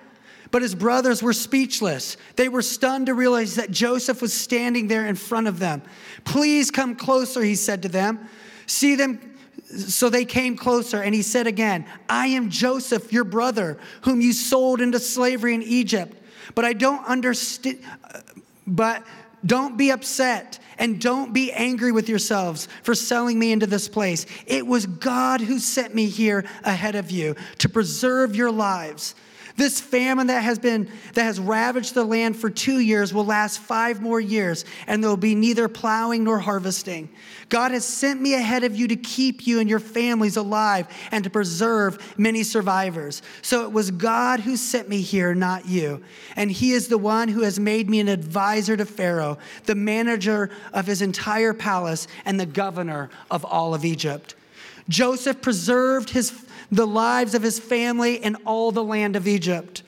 But 0.49 0.63
his 0.63 0.75
brothers 0.75 1.23
were 1.23 1.31
speechless. 1.31 2.17
They 2.35 2.49
were 2.49 2.61
stunned 2.61 3.05
to 3.05 3.13
realize 3.13 3.55
that 3.55 3.71
Joseph 3.71 4.21
was 4.21 4.33
standing 4.33 4.87
there 4.87 5.07
in 5.07 5.15
front 5.15 5.47
of 5.47 5.59
them. 5.59 5.81
Please 6.25 6.69
come 6.69 6.95
closer, 6.95 7.41
he 7.41 7.55
said 7.55 7.83
to 7.83 7.89
them. 7.89 8.27
See 8.65 8.95
them. 8.95 9.19
So 9.63 10.09
they 10.09 10.25
came 10.25 10.57
closer, 10.57 11.01
and 11.01 11.15
he 11.15 11.21
said 11.21 11.47
again, 11.47 11.85
I 12.09 12.27
am 12.27 12.49
Joseph, 12.49 13.13
your 13.13 13.23
brother, 13.23 13.79
whom 14.01 14.19
you 14.19 14.33
sold 14.33 14.81
into 14.81 14.99
slavery 14.99 15.53
in 15.53 15.63
Egypt. 15.63 16.17
But 16.53 16.65
I 16.65 16.73
don't 16.73 17.05
understand, 17.05 17.79
but 18.67 19.05
don't 19.45 19.77
be 19.77 19.91
upset 19.91 20.59
and 20.77 20.99
don't 20.99 21.33
be 21.33 21.51
angry 21.51 21.91
with 21.91 22.09
yourselves 22.09 22.67
for 22.83 22.95
selling 22.95 23.37
me 23.37 23.51
into 23.51 23.67
this 23.67 23.87
place. 23.87 24.25
It 24.45 24.65
was 24.65 24.85
God 24.85 25.41
who 25.41 25.59
sent 25.59 25.93
me 25.93 26.07
here 26.07 26.45
ahead 26.63 26.95
of 26.95 27.11
you 27.11 27.35
to 27.59 27.69
preserve 27.69 28.35
your 28.35 28.51
lives. 28.51 29.15
This 29.57 29.81
famine 29.81 30.27
that 30.27 30.43
has 30.43 30.59
been 30.59 30.89
that 31.13 31.23
has 31.23 31.39
ravaged 31.39 31.93
the 31.93 32.03
land 32.03 32.37
for 32.37 32.49
2 32.49 32.79
years 32.79 33.13
will 33.13 33.25
last 33.25 33.59
5 33.59 34.01
more 34.01 34.19
years 34.19 34.65
and 34.87 35.03
there 35.03 35.09
will 35.09 35.17
be 35.17 35.35
neither 35.35 35.67
plowing 35.67 36.23
nor 36.23 36.39
harvesting. 36.39 37.09
God 37.49 37.71
has 37.71 37.85
sent 37.85 38.21
me 38.21 38.33
ahead 38.33 38.63
of 38.63 38.75
you 38.75 38.87
to 38.87 38.95
keep 38.95 39.45
you 39.45 39.59
and 39.59 39.69
your 39.69 39.79
families 39.79 40.37
alive 40.37 40.87
and 41.11 41.23
to 41.25 41.29
preserve 41.29 42.17
many 42.17 42.43
survivors. 42.43 43.21
So 43.41 43.65
it 43.65 43.71
was 43.71 43.91
God 43.91 44.39
who 44.39 44.55
sent 44.55 44.87
me 44.87 45.01
here, 45.01 45.35
not 45.35 45.67
you. 45.67 46.01
And 46.35 46.49
he 46.49 46.71
is 46.71 46.87
the 46.87 46.97
one 46.97 47.27
who 47.27 47.41
has 47.41 47.59
made 47.59 47.89
me 47.89 47.99
an 47.99 48.07
advisor 48.07 48.77
to 48.77 48.85
Pharaoh, 48.85 49.37
the 49.65 49.75
manager 49.75 50.49
of 50.71 50.87
his 50.87 51.01
entire 51.01 51.53
palace 51.53 52.07
and 52.23 52.39
the 52.39 52.45
governor 52.45 53.09
of 53.29 53.43
all 53.43 53.73
of 53.73 53.83
Egypt. 53.83 54.35
Joseph 54.89 55.41
preserved 55.41 56.09
his 56.09 56.31
the 56.71 56.87
lives 56.87 57.35
of 57.35 57.43
his 57.43 57.59
family 57.59 58.23
and 58.23 58.37
all 58.45 58.71
the 58.71 58.83
land 58.83 59.15
of 59.15 59.27
Egypt. 59.27 59.83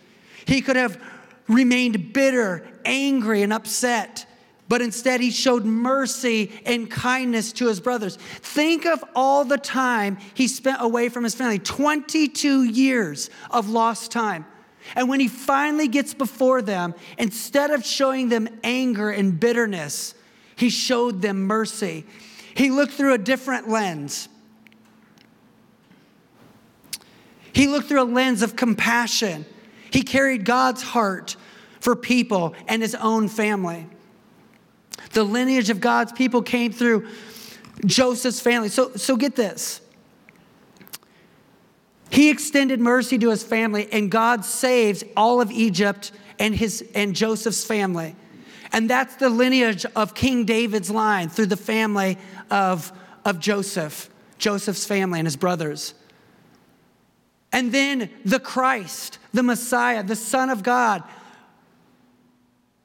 He 0.46 0.62
could 0.62 0.76
have 0.76 1.02
remained 1.48 2.14
bitter, 2.14 2.68
angry, 2.86 3.42
and 3.42 3.54
upset. 3.54 4.26
But 4.70 4.82
instead, 4.82 5.22
he 5.22 5.30
showed 5.30 5.66
mercy 5.66 6.52
and 6.66 6.90
kindness 6.90 7.54
to 7.54 7.68
his 7.68 7.80
brothers. 7.80 8.16
Think 8.16 8.86
of 8.86 9.04
all 9.16 9.46
the 9.46 9.58
time 9.58 10.18
he 10.34 10.48
spent 10.48 10.78
away 10.80 11.10
from 11.10 11.24
his 11.24 11.36
family 11.36 11.60
22 11.60 12.64
years 12.64 13.30
of 13.52 13.70
lost 13.70 14.12
time. 14.12 14.46
And 14.96 15.08
when 15.08 15.20
he 15.20 15.28
finally 15.28 15.88
gets 15.88 16.14
before 16.14 16.62
them, 16.62 16.94
instead 17.18 17.72
of 17.72 17.86
showing 17.86 18.30
them 18.30 18.50
anger 18.64 19.10
and 19.10 19.40
bitterness, 19.40 20.16
he 20.56 20.70
showed 20.70 21.22
them 21.22 21.44
mercy. 21.44 22.06
He 22.54 22.70
looked 22.70 22.94
through 22.94 23.14
a 23.14 23.18
different 23.18 23.70
lens. 23.70 24.28
He 27.54 27.68
looked 27.68 27.88
through 27.88 28.02
a 28.02 28.04
lens 28.04 28.42
of 28.42 28.56
compassion. 28.56 29.46
He 29.92 30.02
carried 30.02 30.44
God's 30.44 30.82
heart 30.82 31.36
for 31.80 31.96
people 31.96 32.56
and 32.68 32.82
his 32.82 32.96
own 32.96 33.28
family. 33.28 33.88
The 35.12 35.24
lineage 35.24 35.70
of 35.70 35.80
God's 35.80 36.12
people 36.12 36.42
came 36.42 36.72
through 36.72 37.08
Joseph's 37.86 38.40
family. 38.40 38.70
So, 38.70 38.94
so 38.96 39.16
get 39.16 39.36
this. 39.36 39.82
He 42.10 42.30
extended 42.30 42.80
mercy 42.80 43.18
to 43.18 43.30
his 43.30 43.44
family, 43.44 43.92
and 43.92 44.12
God 44.12 44.46
saves 44.46 45.04
all 45.18 45.42
of 45.42 45.52
Egypt 45.52 46.12
and, 46.38 46.54
his, 46.54 46.84
and 46.94 47.16
Joseph's 47.16 47.66
family. 47.66 48.16
And 48.72 48.90
that's 48.90 49.16
the 49.16 49.30
lineage 49.30 49.86
of 49.96 50.14
King 50.14 50.46
David's 50.46 50.90
line 50.90 51.30
through 51.30 51.48
the 51.48 51.58
family 51.58 52.18
of, 52.50 52.92
of 53.26 53.40
Joseph, 53.40 54.10
Joseph's 54.38 54.86
family 54.86 55.20
and 55.20 55.28
his 55.28 55.36
brothers. 55.36 55.94
And 57.54 57.72
then 57.72 58.10
the 58.26 58.40
Christ, 58.40 59.20
the 59.32 59.44
Messiah, 59.44 60.04
the 60.04 60.16
Son 60.16 60.50
of 60.50 60.64
God, 60.64 61.04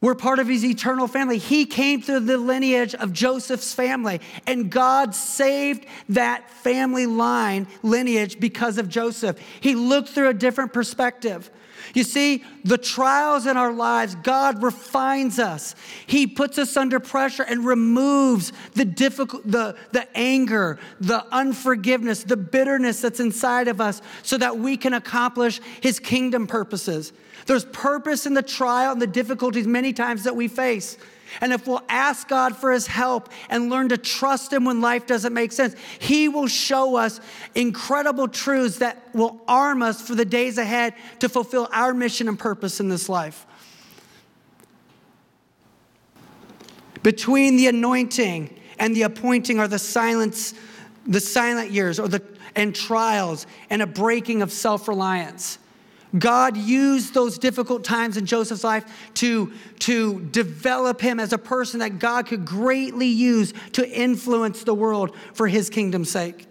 we're 0.01 0.15
part 0.15 0.39
of 0.39 0.47
his 0.47 0.65
eternal 0.65 1.09
family. 1.09 1.39
He 1.39 1.67
came 1.67 2.01
through 2.01 2.21
the 2.21 2.39
lineage 2.39 2.95
of 2.95 3.13
Joseph's 3.13 3.75
family, 3.75 4.21
and 4.47 4.71
God 4.71 5.15
saved 5.15 5.87
that 6.11 6.49
family 6.51 7.07
line 7.07 7.67
lineage 7.83 8.39
because 8.39 8.79
of 8.79 8.89
Joseph. 8.89 9.41
He 9.61 9.75
looked 9.75 10.11
through 10.11 10.29
a 10.29 10.35
different 10.35 10.73
perspective. 10.73 11.51
You 11.99 12.05
see, 12.05 12.45
the 12.63 12.79
trials 12.79 13.45
in 13.45 13.57
our 13.57 13.73
lives, 13.73 14.15
God 14.15 14.63
refines 14.63 15.41
us. 15.41 15.75
He 16.07 16.29
puts 16.29 16.57
us 16.57 16.77
under 16.77 17.01
pressure 17.01 17.43
and 17.43 17.67
removes 17.67 18.53
the 18.75 18.85
difficult, 18.85 19.43
the, 19.45 19.75
the 19.91 20.07
anger, 20.17 20.79
the 21.01 21.27
unforgiveness, 21.35 22.23
the 22.23 22.37
bitterness 22.37 23.01
that's 23.01 23.19
inside 23.19 23.67
of 23.67 23.81
us 23.81 24.01
so 24.23 24.39
that 24.39 24.59
we 24.59 24.77
can 24.77 24.93
accomplish 24.93 25.61
His 25.81 25.99
kingdom 25.99 26.47
purposes. 26.47 27.13
There's 27.47 27.65
purpose 27.65 28.27
in 28.27 28.35
the 28.35 28.43
trial 28.43 28.93
and 28.93 29.03
the 29.03 29.09
difficulties 29.09 29.67
many 29.67 29.93
times 29.93 30.23
that 30.23 30.37
we 30.37 30.47
face. 30.47 30.99
And 31.41 31.53
if 31.53 31.67
we'll 31.67 31.83
ask 31.89 32.29
God 32.29 32.57
for 32.57 32.73
his 32.73 32.87
help 32.87 33.31
and 33.49 33.71
learn 33.71 33.89
to 33.91 33.99
trust 33.99 34.53
him 34.53 34.65
when 34.65 34.81
life 34.81 35.07
doesn't 35.07 35.33
make 35.33 35.53
sense, 35.53 35.75
he 35.99 36.29
will 36.29 36.47
show 36.47 36.97
us 36.97 37.21
incredible 37.55 38.29
truths 38.29 38.79
that 38.79 39.09
will 39.15 39.41
arm 39.47 39.83
us 39.83 40.01
for 40.01 40.15
the 40.15 40.25
days 40.25 40.59
ahead 40.59 40.95
to 41.21 41.29
fulfill 41.29 41.69
our 41.73 41.95
mission 41.95 42.29
and 42.29 42.39
purpose 42.39 42.81
in 42.81 42.89
this 42.89 43.09
life. 43.09 43.47
Between 47.03 47.57
the 47.57 47.69
anointing 47.69 48.59
and 48.79 48.95
the 48.95 49.03
appointing 49.03 49.61
are 49.61 49.69
the 49.69 49.79
silence, 49.79 50.55
the 51.07 51.21
silent 51.21 51.71
years 51.71 51.99
or 51.99 52.09
the 52.09 52.23
and 52.57 52.75
trials 52.75 53.47
and 53.71 53.81
a 53.81 53.87
breaking 53.87 54.43
of 54.43 54.53
self-reliance. 54.53 55.59
God 56.17 56.57
used 56.57 57.13
those 57.13 57.39
difficult 57.39 57.85
times 57.85 58.17
in 58.17 58.25
Joseph's 58.25 58.65
life 58.65 59.11
to, 59.15 59.53
to 59.81 60.21
develop 60.21 61.01
him 61.01 61.21
as 61.21 61.33
a 61.33 61.39
person 61.39 61.81
that 61.81 61.99
God 61.99 62.27
could 62.27 62.47
greatly 62.47 63.09
use 63.09 63.53
to 63.73 63.89
influence 63.89 64.65
the 64.65 64.75
world 64.75 65.15
for 65.35 65.47
his 65.49 65.69
kingdom's 65.69 66.11
sake. 66.11 66.47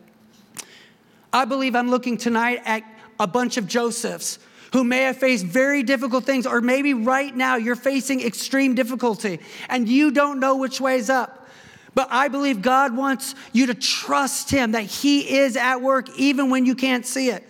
I 1.34 1.46
believe 1.46 1.76
I'm 1.76 1.90
looking 1.90 2.18
tonight 2.18 2.62
at 2.66 2.84
a 3.20 3.28
bunch 3.28 3.58
of 3.58 3.68
Josephs 3.68 4.40
who 4.74 4.84
may 4.84 5.04
have 5.04 5.18
faced 5.18 5.46
very 5.46 5.82
difficult 5.82 6.24
things, 6.24 6.46
or 6.46 6.62
maybe 6.62 6.94
right 6.94 7.36
now 7.36 7.56
you're 7.56 7.76
facing 7.76 8.22
extreme 8.22 8.76
difficulty 8.76 9.40
and 9.70 9.88
you 9.88 10.12
don't 10.12 10.40
know 10.40 10.58
which 10.58 10.80
way 10.80 10.98
is 10.98 11.10
up. 11.10 11.48
But 11.96 12.10
I 12.12 12.28
believe 12.28 12.62
God 12.62 12.96
wants 12.96 13.34
you 13.54 13.68
to 13.68 13.74
trust 13.74 14.52
Him 14.52 14.74
that 14.74 14.84
He 14.84 15.38
is 15.38 15.58
at 15.58 15.82
work 15.82 16.10
even 16.16 16.52
when 16.52 16.66
you 16.66 16.76
can't 16.76 17.06
see 17.06 17.30
it. 17.30 17.48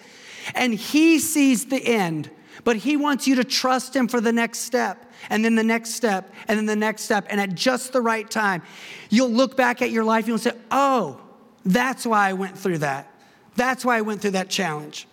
And 0.53 0.73
He 0.73 1.19
sees 1.19 1.65
the 1.65 1.83
end, 1.83 2.29
but 2.63 2.77
He 2.77 2.97
wants 2.97 3.27
you 3.27 3.35
to 3.35 3.43
trust 3.43 3.95
Him 3.95 4.07
for 4.07 4.21
the 4.21 4.33
next 4.33 4.59
step, 4.59 5.11
and 5.29 5.43
then 5.43 5.55
the 5.55 5.63
next 5.63 5.91
step, 5.91 6.33
and 6.47 6.57
then 6.57 6.65
the 6.65 6.75
next 6.75 7.03
step. 7.03 7.25
And 7.29 7.39
at 7.39 7.55
just 7.55 7.93
the 7.93 8.01
right 8.01 8.29
time, 8.29 8.61
you'll 9.09 9.31
look 9.31 9.57
back 9.57 9.81
at 9.81 9.91
your 9.91 10.03
life 10.03 10.23
and 10.23 10.29
you'll 10.29 10.37
say, 10.37 10.53
Oh, 10.71 11.19
that's 11.65 12.05
why 12.05 12.29
I 12.29 12.33
went 12.33 12.57
through 12.57 12.79
that. 12.79 13.11
That's 13.55 13.83
why 13.83 13.97
I 13.97 14.01
went 14.01 14.21
through 14.21 14.31
that 14.31 14.49
challenge. 14.49 15.07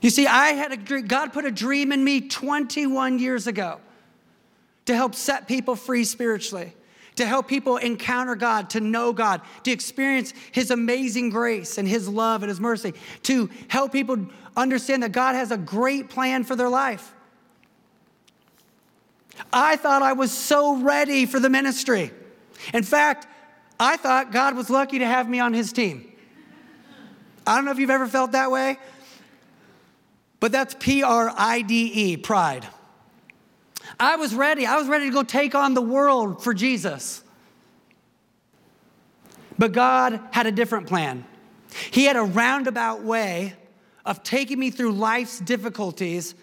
You 0.00 0.10
see, 0.10 0.26
I 0.26 0.50
had 0.50 0.72
a 0.72 0.76
dream, 0.76 1.06
God 1.06 1.32
put 1.32 1.44
a 1.44 1.50
dream 1.50 1.90
in 1.90 2.02
me 2.02 2.28
21 2.28 3.18
years 3.18 3.46
ago 3.46 3.80
to 4.86 4.94
help 4.94 5.14
set 5.14 5.48
people 5.48 5.74
free 5.74 6.04
spiritually 6.04 6.72
to 7.18 7.26
help 7.26 7.46
people 7.46 7.76
encounter 7.76 8.34
God, 8.34 8.70
to 8.70 8.80
know 8.80 9.12
God, 9.12 9.42
to 9.64 9.70
experience 9.70 10.32
His 10.52 10.70
amazing 10.70 11.30
grace 11.30 11.78
and 11.78 11.86
His 11.86 12.08
love 12.08 12.42
and 12.42 12.48
His 12.48 12.60
mercy, 12.60 12.94
to 13.24 13.50
help 13.68 13.92
people 13.92 14.26
understand 14.56 15.02
that 15.02 15.12
God 15.12 15.34
has 15.34 15.50
a 15.50 15.56
great 15.56 16.08
plan 16.08 16.42
for 16.44 16.56
their 16.56 16.68
life. 16.68 17.14
I 19.52 19.76
thought 19.76 20.02
I 20.02 20.14
was 20.14 20.32
so 20.32 20.76
ready 20.76 21.26
for 21.26 21.38
the 21.38 21.50
ministry. 21.50 22.10
In 22.72 22.82
fact, 22.82 23.26
I 23.78 23.96
thought 23.96 24.32
God 24.32 24.56
was 24.56 24.68
lucky 24.70 24.98
to 24.98 25.06
have 25.06 25.28
me 25.28 25.38
on 25.38 25.52
His 25.52 25.72
team. 25.72 26.10
I 27.46 27.56
don't 27.56 27.64
know 27.64 27.70
if 27.70 27.78
you've 27.78 27.90
ever 27.90 28.08
felt 28.08 28.32
that 28.32 28.50
way, 28.50 28.78
but 30.40 30.52
that's 30.52 30.74
P 30.78 31.02
R 31.02 31.32
I 31.36 31.62
D 31.62 31.90
E, 31.94 32.16
pride. 32.16 32.66
I 34.00 34.16
was 34.16 34.34
ready. 34.34 34.66
I 34.66 34.76
was 34.76 34.86
ready 34.86 35.06
to 35.06 35.12
go 35.12 35.22
take 35.22 35.54
on 35.54 35.74
the 35.74 35.82
world 35.82 36.42
for 36.42 36.54
Jesus. 36.54 37.22
But 39.58 39.72
God 39.72 40.20
had 40.30 40.46
a 40.46 40.52
different 40.52 40.86
plan. 40.86 41.24
He 41.90 42.04
had 42.04 42.16
a 42.16 42.22
roundabout 42.22 43.02
way 43.02 43.54
of 44.06 44.22
taking 44.22 44.58
me 44.58 44.70
through 44.70 44.92
life's 44.92 45.38
difficulties 45.40 46.34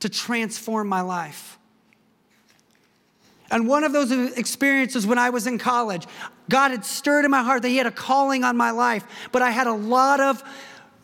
to 0.00 0.08
transform 0.08 0.88
my 0.88 1.00
life. 1.00 1.58
And 3.50 3.66
one 3.68 3.84
of 3.84 3.92
those 3.92 4.10
experiences 4.36 5.06
when 5.06 5.18
I 5.18 5.30
was 5.30 5.46
in 5.46 5.58
college, 5.58 6.06
God 6.50 6.70
had 6.70 6.84
stirred 6.84 7.24
in 7.24 7.30
my 7.30 7.42
heart 7.42 7.62
that 7.62 7.68
He 7.68 7.76
had 7.76 7.86
a 7.86 7.90
calling 7.90 8.44
on 8.44 8.56
my 8.56 8.70
life, 8.70 9.04
but 9.32 9.42
I 9.42 9.50
had 9.50 9.66
a 9.66 9.72
lot 9.72 10.20
of 10.20 10.42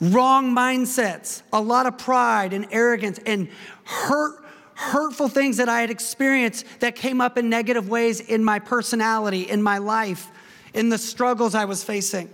wrong 0.01 0.55
mindsets, 0.55 1.43
a 1.53 1.61
lot 1.61 1.87
of 1.87 1.99
pride 1.99 2.53
and 2.53 2.67
arrogance 2.71 3.19
and 3.25 3.49
hurt 3.85 4.45
hurtful 4.81 5.29
things 5.29 5.59
that 5.59 5.69
I 5.69 5.83
had 5.83 5.91
experienced 5.91 6.65
that 6.81 6.97
came 6.97 7.21
up 7.21 7.37
in 7.37 7.51
negative 7.51 7.91
ways 7.91 8.19
in 8.19 8.43
my 8.43 8.59
personality, 8.59 9.43
in 9.43 9.63
my 9.63 9.77
life, 9.77 10.29
in 10.73 10.89
the 10.89 10.97
struggles 10.97 11.55
I 11.55 11.67
was 11.67 11.85
facing. 11.85 12.31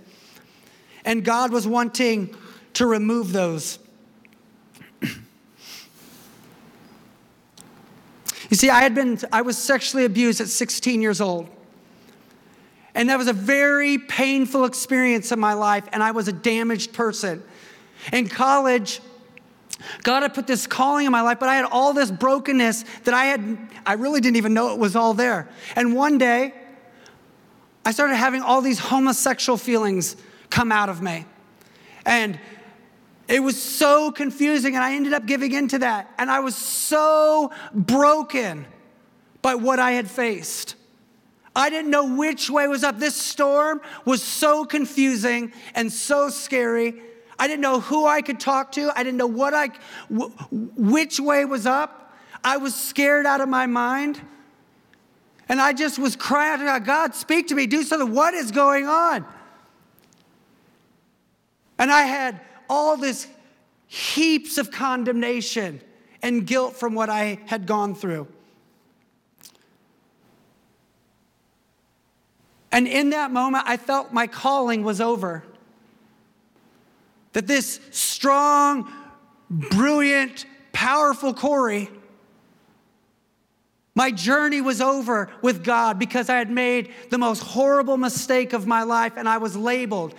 And 1.03 1.25
God 1.25 1.51
was 1.51 1.67
wanting 1.67 2.33
to 2.75 2.85
remove 2.85 3.33
those. 3.33 3.79
you 5.01 5.09
see, 8.53 8.69
I 8.69 8.79
had 8.79 8.95
been, 8.95 9.19
I 9.31 9.41
was 9.41 9.57
sexually 9.57 10.05
abused 10.05 10.39
at 10.39 10.47
16 10.47 11.01
years 11.01 11.19
old. 11.19 11.49
And 12.95 13.09
that 13.09 13.17
was 13.17 13.27
a 13.27 13.33
very 13.33 13.97
painful 13.97 14.63
experience 14.63 15.33
in 15.33 15.39
my 15.39 15.53
life, 15.53 15.83
and 15.91 16.01
I 16.01 16.11
was 16.11 16.29
a 16.29 16.33
damaged 16.33 16.93
person. 16.93 17.43
In 18.13 18.29
college, 18.29 19.01
God 20.03 20.23
had 20.23 20.33
put 20.33 20.47
this 20.47 20.67
calling 20.67 21.05
in 21.05 21.11
my 21.11 21.21
life, 21.21 21.39
but 21.39 21.49
I 21.49 21.55
had 21.55 21.65
all 21.65 21.93
this 21.93 22.09
brokenness 22.09 22.83
that 23.03 23.13
I 23.13 23.25
had, 23.25 23.57
I 23.85 23.93
really 23.93 24.21
didn't 24.21 24.37
even 24.37 24.53
know 24.53 24.73
it 24.73 24.79
was 24.79 24.95
all 24.95 25.13
there. 25.13 25.49
And 25.75 25.95
one 25.95 26.17
day, 26.17 26.53
I 27.85 27.91
started 27.91 28.15
having 28.15 28.41
all 28.41 28.61
these 28.61 28.79
homosexual 28.79 29.57
feelings 29.57 30.17
come 30.49 30.71
out 30.71 30.89
of 30.89 31.01
me. 31.01 31.25
And 32.05 32.39
it 33.27 33.41
was 33.41 33.61
so 33.61 34.11
confusing, 34.11 34.75
and 34.75 34.83
I 34.83 34.95
ended 34.95 35.13
up 35.13 35.25
giving 35.25 35.51
into 35.51 35.79
that. 35.79 36.11
And 36.17 36.31
I 36.31 36.39
was 36.39 36.55
so 36.55 37.51
broken 37.73 38.65
by 39.41 39.55
what 39.55 39.79
I 39.79 39.91
had 39.91 40.09
faced. 40.09 40.75
I 41.55 41.69
didn't 41.69 41.89
know 41.89 42.15
which 42.15 42.49
way 42.49 42.67
was 42.67 42.83
up. 42.83 42.99
This 42.99 43.15
storm 43.15 43.81
was 44.05 44.21
so 44.21 44.63
confusing 44.63 45.51
and 45.73 45.91
so 45.91 46.29
scary. 46.29 47.01
I 47.39 47.47
didn't 47.47 47.61
know 47.61 47.79
who 47.79 48.05
I 48.05 48.21
could 48.21 48.39
talk 48.39 48.71
to. 48.73 48.91
I 48.95 49.03
didn't 49.03 49.17
know 49.17 49.27
what 49.27 49.53
I, 49.53 49.69
which 50.09 51.19
way 51.19 51.45
was 51.45 51.65
up. 51.65 52.15
I 52.43 52.57
was 52.57 52.75
scared 52.75 53.25
out 53.25 53.41
of 53.41 53.49
my 53.49 53.65
mind. 53.67 54.21
And 55.49 55.61
I 55.61 55.73
just 55.73 55.97
was 55.97 56.15
crying 56.15 56.61
out, 56.61 56.83
God, 56.83 57.15
speak 57.15 57.47
to 57.47 57.55
me, 57.55 57.67
do 57.67 57.83
something. 57.83 58.13
What 58.13 58.33
is 58.33 58.51
going 58.51 58.87
on? 58.87 59.25
And 61.77 61.91
I 61.91 62.01
had 62.01 62.41
all 62.69 62.97
this 62.97 63.27
heaps 63.87 64.57
of 64.57 64.71
condemnation 64.71 65.79
and 66.21 66.45
guilt 66.45 66.75
from 66.75 66.95
what 66.95 67.09
I 67.09 67.39
had 67.45 67.65
gone 67.65 67.95
through. 67.95 68.27
And 72.71 72.87
in 72.87 73.11
that 73.11 73.31
moment, 73.31 73.63
I 73.67 73.77
felt 73.77 74.11
my 74.11 74.27
calling 74.27 74.83
was 74.83 74.99
over. 74.99 75.43
That 77.37 77.45
this 77.45 77.79
strong, 77.91 78.91
brilliant, 79.47 80.47
powerful 80.73 81.35
Corey, 81.35 81.87
my 83.93 84.09
journey 84.09 84.59
was 84.59 84.81
over 84.81 85.29
with 85.43 85.63
God 85.63 85.99
because 85.99 86.29
I 86.29 86.37
had 86.39 86.49
made 86.49 86.91
the 87.11 87.19
most 87.19 87.43
horrible 87.43 87.95
mistake 87.95 88.53
of 88.53 88.65
my 88.65 88.81
life 88.81 89.13
and 89.17 89.29
I 89.29 89.37
was 89.37 89.55
labeled. 89.55 90.15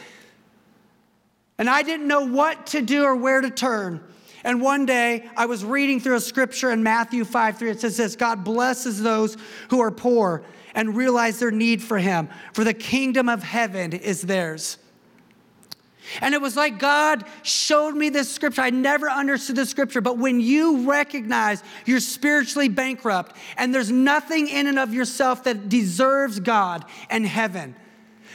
And 1.59 1.69
I 1.69 1.83
didn't 1.83 2.07
know 2.07 2.25
what 2.25 2.69
to 2.69 2.83
do 2.83 3.03
or 3.03 3.17
where 3.17 3.41
to 3.41 3.51
turn. 3.51 4.01
And 4.45 4.63
one 4.63 4.87
day 4.87 5.29
I 5.37 5.47
was 5.47 5.65
reading 5.65 5.99
through 5.99 6.15
a 6.15 6.21
scripture 6.21 6.71
in 6.71 6.85
Matthew 6.85 7.25
5 7.25 7.59
3. 7.59 7.71
It 7.71 7.81
says 7.81 7.97
this 7.97 8.15
God 8.15 8.45
blesses 8.45 9.03
those 9.03 9.37
who 9.71 9.81
are 9.81 9.91
poor 9.91 10.45
and 10.73 10.95
realize 10.95 11.41
their 11.41 11.51
need 11.51 11.83
for 11.83 11.99
Him, 11.99 12.29
for 12.53 12.63
the 12.63 12.75
kingdom 12.75 13.29
of 13.29 13.43
heaven 13.43 13.93
is 13.93 14.23
theirs. 14.23 14.79
And 16.21 16.35
it 16.35 16.41
was 16.41 16.57
like 16.57 16.79
God 16.79 17.25
showed 17.43 17.93
me 17.93 18.09
this 18.09 18.31
scripture. 18.31 18.63
I 18.63 18.71
never 18.71 19.11
understood 19.11 19.57
the 19.57 19.67
scripture, 19.67 20.01
but 20.01 20.19
when 20.19 20.41
you 20.41 20.89
recognize 20.89 21.63
you're 21.85 22.01
spiritually 22.01 22.69
bankrupt 22.69 23.37
and 23.57 23.75
there's 23.75 23.91
nothing 23.91 24.49
in 24.49 24.67
and 24.67 24.79
of 24.79 24.95
yourself 24.95 25.45
that 25.45 25.69
deserves 25.69 26.41
God 26.41 26.85
and 27.11 27.27
heaven, 27.27 27.77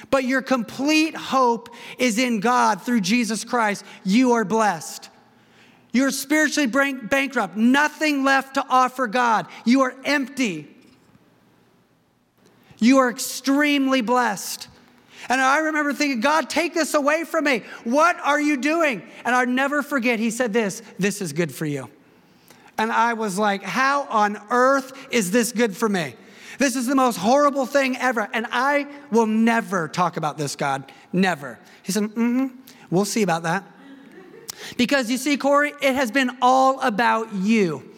but 0.09 0.23
your 0.23 0.41
complete 0.41 1.15
hope 1.15 1.69
is 1.97 2.17
in 2.17 2.39
God 2.39 2.81
through 2.81 3.01
Jesus 3.01 3.43
Christ, 3.43 3.85
you 4.03 4.33
are 4.33 4.45
blessed. 4.45 5.09
You're 5.91 6.11
spiritually 6.11 6.67
bankrupt, 6.67 7.55
nothing 7.55 8.23
left 8.23 8.55
to 8.55 8.65
offer 8.67 9.07
God. 9.07 9.47
You 9.63 9.81
are 9.81 9.95
empty. 10.03 10.67
You 12.79 12.97
are 12.97 13.09
extremely 13.09 14.01
blessed. 14.01 14.67
And 15.29 15.39
I 15.39 15.59
remember 15.59 15.93
thinking, 15.93 16.19
God, 16.19 16.49
take 16.49 16.73
this 16.73 16.93
away 16.93 17.23
from 17.23 17.45
me. 17.45 17.63
What 17.83 18.17
are 18.19 18.39
you 18.39 18.57
doing? 18.57 19.03
And 19.25 19.35
I'll 19.35 19.47
never 19.47 19.81
forget, 19.81 20.19
he 20.19 20.31
said 20.31 20.53
this 20.53 20.81
this 20.99 21.21
is 21.21 21.33
good 21.33 21.53
for 21.53 21.65
you. 21.65 21.89
And 22.77 22.91
I 22.91 23.13
was 23.13 23.37
like, 23.37 23.63
how 23.63 24.03
on 24.03 24.41
earth 24.49 25.07
is 25.11 25.31
this 25.31 25.51
good 25.51 25.75
for 25.77 25.87
me? 25.87 26.15
This 26.57 26.75
is 26.75 26.87
the 26.87 26.95
most 26.95 27.17
horrible 27.17 27.65
thing 27.65 27.97
ever. 27.97 28.27
And 28.33 28.47
I 28.51 28.87
will 29.11 29.25
never 29.25 29.87
talk 29.87 30.17
about 30.17 30.37
this, 30.37 30.55
God. 30.55 30.91
Never. 31.11 31.59
He 31.83 31.91
said, 31.91 32.03
mm 32.03 32.13
hmm, 32.13 32.47
we'll 32.89 33.05
see 33.05 33.21
about 33.21 33.43
that. 33.43 33.63
Because 34.77 35.09
you 35.09 35.17
see, 35.17 35.37
Corey, 35.37 35.73
it 35.81 35.95
has 35.95 36.11
been 36.11 36.37
all 36.41 36.79
about 36.81 37.33
you. 37.33 37.89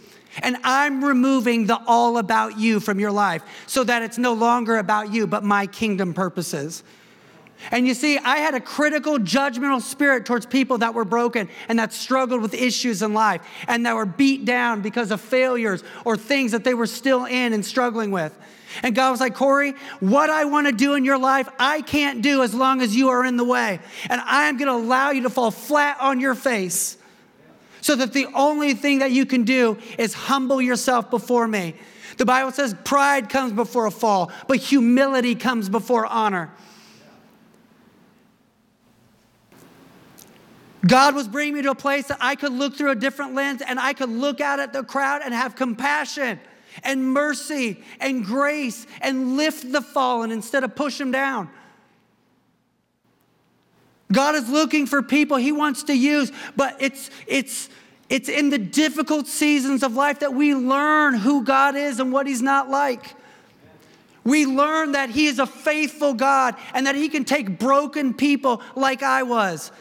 And 0.41 0.57
I'm 0.63 1.03
removing 1.03 1.65
the 1.65 1.81
all 1.87 2.17
about 2.17 2.57
you 2.57 2.79
from 2.79 2.99
your 2.99 3.11
life 3.11 3.43
so 3.67 3.83
that 3.85 4.01
it's 4.01 4.17
no 4.17 4.33
longer 4.33 4.77
about 4.77 5.13
you, 5.13 5.27
but 5.27 5.43
my 5.43 5.67
kingdom 5.67 6.13
purposes. 6.13 6.83
And 7.71 7.87
you 7.87 7.93
see, 7.93 8.17
I 8.17 8.37
had 8.37 8.53
a 8.53 8.59
critical, 8.59 9.17
judgmental 9.17 9.81
spirit 9.81 10.25
towards 10.25 10.45
people 10.45 10.79
that 10.79 10.93
were 10.93 11.05
broken 11.05 11.49
and 11.67 11.79
that 11.79 11.93
struggled 11.93 12.41
with 12.41 12.53
issues 12.53 13.01
in 13.01 13.13
life 13.13 13.41
and 13.67 13.85
that 13.85 13.95
were 13.95 14.05
beat 14.05 14.45
down 14.45 14.81
because 14.81 15.11
of 15.11 15.21
failures 15.21 15.83
or 16.03 16.17
things 16.17 16.51
that 16.51 16.63
they 16.63 16.73
were 16.73 16.87
still 16.87 17.25
in 17.25 17.53
and 17.53 17.65
struggling 17.65 18.11
with. 18.11 18.37
And 18.83 18.93
God 18.93 19.11
was 19.11 19.19
like, 19.19 19.35
Corey, 19.35 19.73
what 19.99 20.29
I 20.29 20.45
want 20.45 20.67
to 20.67 20.73
do 20.73 20.95
in 20.95 21.05
your 21.05 21.17
life, 21.17 21.47
I 21.57 21.81
can't 21.81 22.21
do 22.21 22.43
as 22.43 22.53
long 22.53 22.81
as 22.81 22.95
you 22.95 23.09
are 23.09 23.25
in 23.25 23.37
the 23.37 23.45
way. 23.45 23.79
And 24.09 24.21
I 24.21 24.47
am 24.47 24.57
going 24.57 24.67
to 24.67 24.73
allow 24.73 25.11
you 25.11 25.23
to 25.23 25.29
fall 25.29 25.51
flat 25.51 25.97
on 26.01 26.19
your 26.19 26.35
face 26.35 26.97
so 27.81 27.95
that 27.95 28.13
the 28.13 28.27
only 28.33 28.73
thing 28.73 28.99
that 28.99 29.11
you 29.11 29.25
can 29.25 29.43
do 29.43 29.77
is 29.97 30.13
humble 30.13 30.61
yourself 30.61 31.09
before 31.09 31.47
me. 31.47 31.75
The 32.17 32.25
Bible 32.25 32.51
says 32.51 32.75
pride 32.83 33.29
comes 33.29 33.53
before 33.53 33.85
a 33.85 33.91
fall, 33.91 34.31
but 34.47 34.57
humility 34.57 35.35
comes 35.35 35.69
before 35.69 36.05
honor. 36.05 36.51
God 40.85 41.15
was 41.15 41.27
bringing 41.27 41.55
me 41.55 41.61
to 41.63 41.71
a 41.71 41.75
place 41.75 42.07
that 42.07 42.17
I 42.21 42.35
could 42.35 42.51
look 42.51 42.75
through 42.75 42.91
a 42.91 42.95
different 42.95 43.33
lens 43.33 43.61
and 43.65 43.79
I 43.79 43.93
could 43.93 44.09
look 44.09 44.41
out 44.41 44.59
at 44.59 44.73
the 44.73 44.83
crowd 44.83 45.21
and 45.23 45.33
have 45.33 45.55
compassion 45.55 46.39
and 46.83 47.11
mercy 47.11 47.83
and 47.99 48.23
grace 48.23 48.85
and 49.01 49.37
lift 49.37 49.71
the 49.71 49.81
fallen 49.81 50.31
instead 50.31 50.63
of 50.63 50.75
push 50.75 50.97
them 50.97 51.11
down. 51.11 51.49
God 54.11 54.35
is 54.35 54.49
looking 54.49 54.85
for 54.85 55.01
people 55.01 55.37
he 55.37 55.51
wants 55.51 55.83
to 55.83 55.93
use, 55.93 56.31
but 56.55 56.75
it's, 56.79 57.09
it's, 57.25 57.69
it's 58.09 58.29
in 58.29 58.49
the 58.49 58.59
difficult 58.59 59.25
seasons 59.25 59.81
of 59.81 59.95
life 59.95 60.19
that 60.19 60.33
we 60.33 60.53
learn 60.53 61.15
who 61.15 61.43
God 61.43 61.75
is 61.75 61.99
and 61.99 62.11
what 62.11 62.27
he's 62.27 62.41
not 62.41 62.69
like. 62.69 63.15
We 64.23 64.45
learn 64.45 64.91
that 64.91 65.09
he 65.09 65.25
is 65.27 65.39
a 65.39 65.45
faithful 65.45 66.13
God 66.13 66.55
and 66.73 66.85
that 66.85 66.95
he 66.95 67.09
can 67.09 67.25
take 67.25 67.57
broken 67.57 68.13
people 68.13 68.61
like 68.75 69.01
I 69.01 69.23
was. 69.23 69.71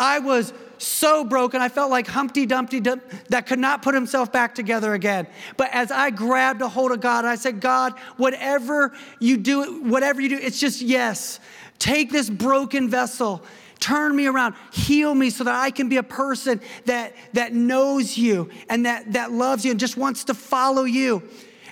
I 0.00 0.18
was 0.18 0.52
so 0.78 1.24
broken, 1.24 1.60
I 1.60 1.68
felt 1.68 1.90
like 1.90 2.06
Humpty 2.06 2.46
Dumpty 2.46 2.80
that 2.80 3.46
could 3.46 3.58
not 3.58 3.82
put 3.82 3.94
himself 3.94 4.32
back 4.32 4.54
together 4.54 4.94
again. 4.94 5.26
But 5.58 5.68
as 5.72 5.92
I 5.92 6.08
grabbed 6.08 6.62
a 6.62 6.68
hold 6.68 6.90
of 6.90 7.00
God, 7.00 7.26
I 7.26 7.34
said, 7.34 7.60
God, 7.60 7.92
whatever 8.16 8.92
you 9.18 9.36
do, 9.36 9.82
whatever 9.82 10.22
you 10.22 10.30
do, 10.30 10.38
it's 10.38 10.58
just 10.58 10.80
yes. 10.80 11.38
Take 11.78 12.10
this 12.10 12.28
broken 12.30 12.88
vessel 12.88 13.44
turn 13.80 14.14
me 14.14 14.26
around, 14.26 14.54
heal 14.72 15.14
me 15.14 15.30
so 15.30 15.42
that 15.42 15.54
I 15.54 15.70
can 15.70 15.88
be 15.88 15.96
a 15.96 16.02
person 16.02 16.60
that, 16.84 17.14
that 17.32 17.54
knows 17.54 18.16
you 18.16 18.50
and 18.68 18.86
that, 18.86 19.14
that 19.14 19.32
loves 19.32 19.64
you 19.64 19.70
and 19.70 19.80
just 19.80 19.96
wants 19.96 20.24
to 20.24 20.34
follow 20.34 20.84
you. 20.84 21.22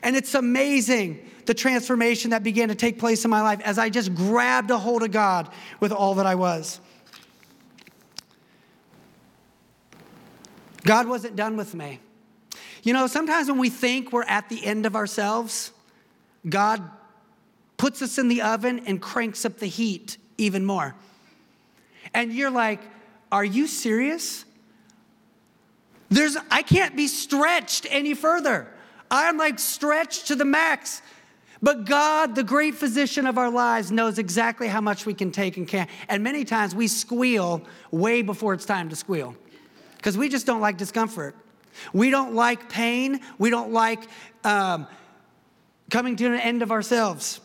And 0.03 0.17
it's 0.17 0.35
amazing 0.35 1.31
the 1.45 1.55
transformation 1.55 2.31
that 2.31 2.43
began 2.43 2.69
to 2.69 2.75
take 2.75 2.99
place 2.99 3.25
in 3.25 3.31
my 3.31 3.43
life 3.43 3.61
as 3.61 3.79
I 3.79 3.91
just 3.91 4.15
grabbed 4.15 4.71
a 4.71 4.79
hold 4.79 5.03
of 5.03 5.11
God 5.11 5.51
with 5.81 5.93
all 5.93 6.15
that 6.15 6.27
I 6.27 6.35
was. 6.35 6.81
God 10.89 11.07
wasn't 11.07 11.37
done 11.37 11.59
with 11.59 11.75
me. 11.75 12.01
You 12.83 12.95
know, 12.95 13.09
sometimes 13.09 13.49
when 13.49 13.59
we 13.59 13.69
think 13.69 14.11
we're 14.11 14.23
at 14.23 14.49
the 14.49 14.65
end 14.65 14.87
of 14.87 14.97
ourselves, 14.97 15.71
God 16.49 16.83
puts 17.77 18.01
us 18.01 18.17
in 18.17 18.29
the 18.29 18.41
oven 18.41 18.81
and 18.87 18.99
cranks 18.99 19.45
up 19.45 19.59
the 19.59 19.67
heat 19.67 20.17
even 20.39 20.65
more. 20.65 20.95
And 22.15 22.33
you're 22.33 22.51
like, 22.51 22.81
are 23.31 23.45
you 23.45 23.67
serious? 23.67 24.47
There's, 26.09 26.39
I 26.51 26.63
can't 26.63 26.97
be 26.97 27.07
stretched 27.07 27.87
any 27.91 28.15
further. 28.15 28.73
I'm 29.11 29.37
like 29.37 29.59
stretched 29.59 30.29
to 30.29 30.37
the 30.37 30.47
max. 30.47 31.03
But 31.61 31.85
God, 31.85 32.35
the 32.35 32.45
great 32.45 32.75
physician 32.75 33.27
of 33.27 33.37
our 33.37 33.51
lives, 33.51 33.93
knows 33.93 34.19
exactly 34.19 34.69
how 34.69 34.81
much 34.81 35.05
we 35.05 35.13
can 35.13 35.33
take 35.33 35.59
and 35.59 35.69
can. 35.69 35.87
And 36.09 36.25
many 36.25 36.47
times 36.47 36.75
we 36.75 36.89
squeal 36.89 37.61
way 37.91 38.23
before 38.23 38.55
it's 38.55 38.65
time 38.65 38.89
to 38.89 38.97
squeal 38.97 39.37
because 39.99 40.17
we 40.17 40.29
just 40.29 40.47
don't 40.47 40.61
like 40.61 40.79
discomfort. 40.79 41.37
We 41.93 42.11
don't 42.11 42.35
like 42.35 42.71
pain. 42.71 43.21
We 43.39 43.51
don't 43.51 43.73
like 43.73 44.01
um, 44.45 44.87
coming 45.91 46.17
to 46.17 46.27
an 46.27 46.41
end 46.41 46.63
of 46.63 46.73
ourselves. 46.73 47.41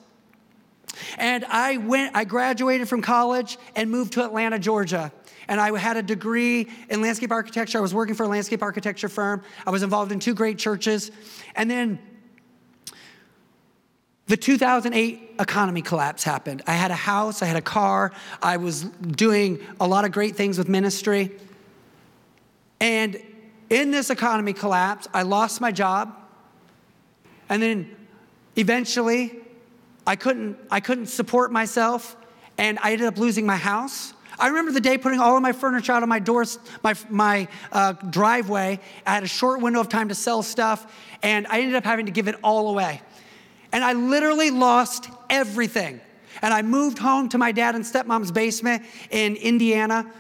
And 1.18 1.44
I 1.46 1.78
went, 1.78 2.16
I 2.16 2.24
graduated 2.24 2.88
from 2.88 3.02
college 3.02 3.58
and 3.76 3.90
moved 3.90 4.14
to 4.14 4.24
Atlanta, 4.24 4.60
Georgia. 4.60 5.12
And 5.48 5.60
I 5.60 5.78
had 5.78 5.98
a 5.98 6.04
degree 6.04 6.70
in 6.90 7.02
landscape 7.02 7.32
architecture. 7.32 7.78
I 7.78 7.82
was 7.82 7.94
working 7.94 8.16
for 8.16 8.24
a 8.24 8.28
landscape 8.28 8.64
architecture 8.64 9.10
firm. 9.10 9.44
I 9.66 9.72
was 9.72 9.84
involved 9.84 10.12
in 10.12 10.20
two 10.20 10.34
great 10.34 10.58
churches. 10.58 11.12
And 11.56 11.70
then 11.70 12.00
the 14.28 14.38
2008 14.38 15.36
economy 15.40 15.82
collapse 15.82 16.24
happened. 16.24 16.62
I 16.66 16.74
had 16.74 16.92
a 16.92 16.96
house, 16.96 17.42
I 17.42 17.46
had 17.46 17.58
a 17.58 17.62
car, 17.62 18.14
I 18.42 18.58
was 18.58 18.84
doing 18.84 19.60
a 19.82 19.88
lot 19.88 20.06
of 20.06 20.12
great 20.12 20.36
things 20.36 20.58
with 20.58 20.70
ministry. 20.70 21.32
And 22.84 23.18
in 23.70 23.92
this 23.92 24.10
economy 24.10 24.52
collapse, 24.52 25.08
I 25.14 25.22
lost 25.22 25.62
my 25.62 25.72
job. 25.72 26.14
And 27.48 27.64
then 27.64 27.96
eventually, 28.58 29.40
I 30.06 30.18
couldn't, 30.18 30.58
I 30.70 30.82
couldn't 30.82 31.06
support 31.06 31.50
myself, 31.50 32.18
and 32.58 32.78
I 32.84 32.92
ended 32.92 33.08
up 33.08 33.18
losing 33.18 33.46
my 33.46 33.56
house. 33.56 34.14
I 34.38 34.50
remember 34.50 34.74
the 34.74 34.82
day 34.82 34.98
putting 34.98 35.22
all 35.22 35.38
of 35.38 35.42
my 35.42 35.54
furniture 35.54 35.94
out 35.94 36.04
on 36.04 36.10
my 36.10 36.20
doors, 36.20 36.60
my, 36.84 36.94
my 37.10 37.48
uh, 37.72 37.94
driveway. 37.94 38.82
I 39.06 39.14
had 39.14 39.24
a 39.24 39.28
short 39.28 39.62
window 39.62 39.80
of 39.80 39.88
time 39.88 40.10
to 40.10 40.16
sell 40.16 40.44
stuff, 40.44 40.94
and 41.22 41.48
I 41.48 41.62
ended 41.62 41.76
up 41.76 41.86
having 41.86 42.08
to 42.08 42.12
give 42.12 42.28
it 42.28 42.36
all 42.44 42.70
away. 42.70 43.02
And 43.72 43.82
I 43.82 43.94
literally 43.94 44.52
lost 44.52 45.08
everything. 45.30 46.02
And 46.42 46.54
I 46.54 46.64
moved 46.64 46.98
home 46.98 47.30
to 47.30 47.38
my 47.38 47.54
dad 47.54 47.76
and 47.76 47.86
stepmom's 47.86 48.34
basement 48.34 48.84
in 49.10 49.38
Indiana 49.38 50.12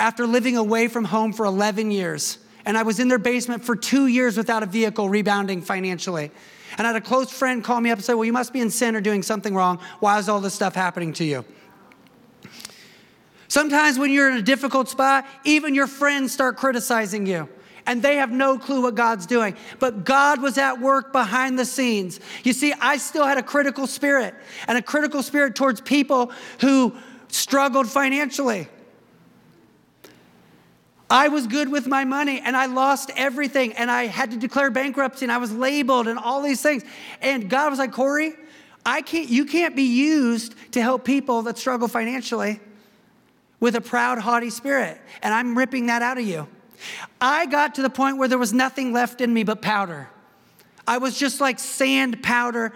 after 0.00 0.26
living 0.26 0.56
away 0.56 0.88
from 0.88 1.04
home 1.04 1.32
for 1.32 1.44
11 1.44 1.90
years. 1.90 2.38
And 2.64 2.76
I 2.76 2.82
was 2.82 2.98
in 2.98 3.08
their 3.08 3.18
basement 3.18 3.64
for 3.64 3.76
two 3.76 4.06
years 4.06 4.36
without 4.36 4.62
a 4.62 4.66
vehicle, 4.66 5.08
rebounding 5.08 5.62
financially. 5.62 6.30
And 6.78 6.86
I 6.86 6.92
had 6.92 6.96
a 6.96 7.04
close 7.04 7.30
friend 7.30 7.62
call 7.62 7.80
me 7.80 7.90
up 7.90 7.98
and 7.98 8.04
say, 8.04 8.14
Well, 8.14 8.24
you 8.24 8.32
must 8.32 8.52
be 8.52 8.60
in 8.60 8.70
sin 8.70 8.96
or 8.96 9.00
doing 9.00 9.22
something 9.22 9.54
wrong. 9.54 9.78
Why 10.00 10.18
is 10.18 10.28
all 10.28 10.40
this 10.40 10.54
stuff 10.54 10.74
happening 10.74 11.12
to 11.14 11.24
you? 11.24 11.44
Sometimes 13.48 13.98
when 13.98 14.12
you're 14.12 14.30
in 14.30 14.36
a 14.36 14.42
difficult 14.42 14.88
spot, 14.88 15.26
even 15.44 15.74
your 15.74 15.88
friends 15.88 16.32
start 16.32 16.56
criticizing 16.56 17.26
you. 17.26 17.48
and 17.86 18.02
they 18.02 18.16
have 18.16 18.30
no 18.30 18.58
clue 18.58 18.82
what 18.82 18.94
God's 18.94 19.26
doing. 19.26 19.56
But 19.80 20.04
God 20.04 20.40
was 20.40 20.58
at 20.58 20.80
work 20.80 21.12
behind 21.12 21.58
the 21.58 21.64
scenes. 21.64 22.20
You 22.44 22.52
see, 22.52 22.72
I 22.80 22.98
still 22.98 23.26
had 23.26 23.38
a 23.38 23.42
critical 23.42 23.86
spirit 23.86 24.34
and 24.68 24.78
a 24.78 24.82
critical 24.82 25.22
spirit 25.22 25.56
towards 25.56 25.80
people 25.80 26.30
who 26.60 26.94
struggled 27.28 27.88
financially. 27.88 28.68
I 31.10 31.26
was 31.26 31.48
good 31.48 31.68
with 31.68 31.88
my 31.88 32.04
money 32.04 32.40
and 32.42 32.56
I 32.56 32.66
lost 32.66 33.10
everything 33.16 33.72
and 33.72 33.90
I 33.90 34.06
had 34.06 34.30
to 34.30 34.36
declare 34.36 34.70
bankruptcy 34.70 35.24
and 35.24 35.32
I 35.32 35.38
was 35.38 35.52
labeled 35.52 36.06
and 36.06 36.18
all 36.18 36.40
these 36.40 36.62
things. 36.62 36.84
And 37.20 37.50
God 37.50 37.70
was 37.70 37.80
like, 37.80 37.90
Corey, 37.90 38.34
I 38.86 39.02
can't, 39.02 39.28
you 39.28 39.44
can't 39.44 39.74
be 39.74 39.82
used 39.82 40.54
to 40.72 40.80
help 40.80 41.04
people 41.04 41.42
that 41.42 41.58
struggle 41.58 41.88
financially 41.88 42.60
with 43.58 43.74
a 43.74 43.80
proud, 43.80 44.18
haughty 44.18 44.50
spirit. 44.50 45.00
And 45.20 45.34
I'm 45.34 45.58
ripping 45.58 45.86
that 45.86 46.00
out 46.00 46.16
of 46.16 46.24
you. 46.24 46.46
I 47.20 47.46
got 47.46 47.74
to 47.74 47.82
the 47.82 47.90
point 47.90 48.16
where 48.16 48.28
there 48.28 48.38
was 48.38 48.52
nothing 48.52 48.92
left 48.92 49.20
in 49.20 49.34
me 49.34 49.42
but 49.42 49.60
powder. 49.60 50.08
I 50.86 50.98
was 50.98 51.18
just 51.18 51.40
like 51.40 51.58
sand 51.58 52.22
powder. 52.22 52.72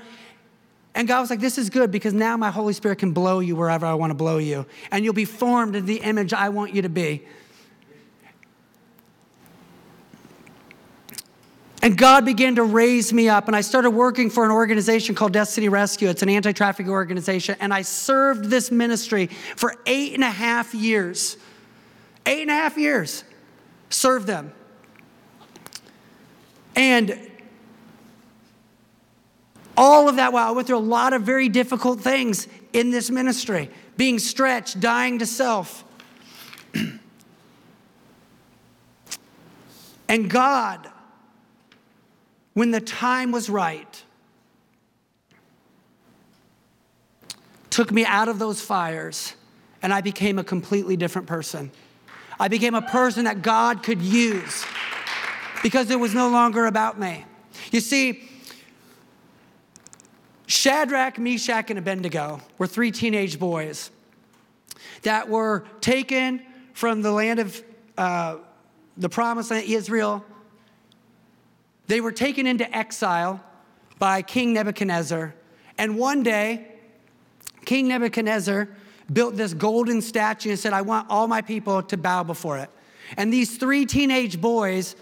And 0.94 1.08
God 1.08 1.20
was 1.20 1.30
like, 1.30 1.40
This 1.40 1.56
is 1.56 1.70
good 1.70 1.90
because 1.90 2.12
now 2.12 2.36
my 2.36 2.50
Holy 2.50 2.74
Spirit 2.74 2.98
can 2.98 3.12
blow 3.12 3.40
you 3.40 3.56
wherever 3.56 3.86
I 3.86 3.94
want 3.94 4.10
to 4.10 4.14
blow 4.14 4.38
you. 4.38 4.66
And 4.90 5.04
you'll 5.04 5.14
be 5.14 5.24
formed 5.24 5.74
in 5.74 5.86
the 5.86 5.96
image 5.96 6.34
I 6.34 6.50
want 6.50 6.74
you 6.74 6.82
to 6.82 6.88
be. 6.90 7.24
And 11.84 11.98
God 11.98 12.24
began 12.24 12.54
to 12.54 12.62
raise 12.62 13.12
me 13.12 13.28
up, 13.28 13.46
and 13.46 13.54
I 13.54 13.60
started 13.60 13.90
working 13.90 14.30
for 14.30 14.42
an 14.46 14.50
organization 14.50 15.14
called 15.14 15.34
Destiny 15.34 15.68
Rescue. 15.68 16.08
It's 16.08 16.22
an 16.22 16.30
anti 16.30 16.50
trafficking 16.50 16.90
organization, 16.90 17.56
and 17.60 17.74
I 17.74 17.82
served 17.82 18.46
this 18.46 18.70
ministry 18.70 19.26
for 19.26 19.74
eight 19.84 20.14
and 20.14 20.24
a 20.24 20.30
half 20.30 20.74
years. 20.74 21.36
Eight 22.24 22.40
and 22.40 22.50
a 22.50 22.54
half 22.54 22.78
years, 22.78 23.22
served 23.90 24.26
them. 24.26 24.54
And 26.74 27.30
all 29.76 30.08
of 30.08 30.16
that 30.16 30.32
while 30.32 30.48
I 30.48 30.52
went 30.52 30.66
through 30.66 30.78
a 30.78 30.78
lot 30.78 31.12
of 31.12 31.20
very 31.20 31.50
difficult 31.50 32.00
things 32.00 32.48
in 32.72 32.92
this 32.92 33.10
ministry, 33.10 33.68
being 33.98 34.18
stretched, 34.18 34.80
dying 34.80 35.18
to 35.18 35.26
self. 35.26 35.84
and 40.08 40.30
God 40.30 40.90
when 42.54 42.70
the 42.70 42.80
time 42.80 43.32
was 43.32 43.50
right, 43.50 44.02
took 47.70 47.92
me 47.92 48.04
out 48.04 48.28
of 48.28 48.38
those 48.38 48.60
fires, 48.60 49.34
and 49.82 49.92
I 49.92 50.00
became 50.00 50.38
a 50.38 50.44
completely 50.44 50.96
different 50.96 51.26
person. 51.26 51.72
I 52.38 52.48
became 52.48 52.74
a 52.74 52.82
person 52.82 53.24
that 53.24 53.42
God 53.42 53.82
could 53.82 54.00
use 54.00 54.64
because 55.62 55.90
it 55.90 55.98
was 55.98 56.14
no 56.14 56.28
longer 56.28 56.66
about 56.66 56.98
me. 56.98 57.24
You 57.72 57.80
see, 57.80 58.28
Shadrach, 60.46 61.18
Meshach, 61.18 61.70
and 61.70 61.78
Abednego 61.78 62.40
were 62.58 62.66
three 62.66 62.90
teenage 62.90 63.38
boys 63.38 63.90
that 65.02 65.28
were 65.28 65.64
taken 65.80 66.42
from 66.74 67.02
the 67.02 67.10
land 67.10 67.40
of 67.40 67.62
uh, 67.96 68.36
the 68.96 69.08
promised 69.08 69.50
land, 69.50 69.66
Israel, 69.66 70.24
they 71.86 72.00
were 72.00 72.12
taken 72.12 72.46
into 72.46 72.70
exile 72.76 73.42
by 73.98 74.22
King 74.22 74.52
Nebuchadnezzar. 74.54 75.34
And 75.78 75.98
one 75.98 76.22
day, 76.22 76.68
King 77.64 77.88
Nebuchadnezzar 77.88 78.68
built 79.12 79.36
this 79.36 79.54
golden 79.54 80.00
statue 80.00 80.50
and 80.50 80.58
said, 80.58 80.72
I 80.72 80.82
want 80.82 81.08
all 81.10 81.26
my 81.28 81.42
people 81.42 81.82
to 81.84 81.96
bow 81.96 82.22
before 82.22 82.58
it. 82.58 82.70
And 83.16 83.32
these 83.32 83.58
three 83.58 83.84
teenage 83.86 84.40
boys 84.40 84.96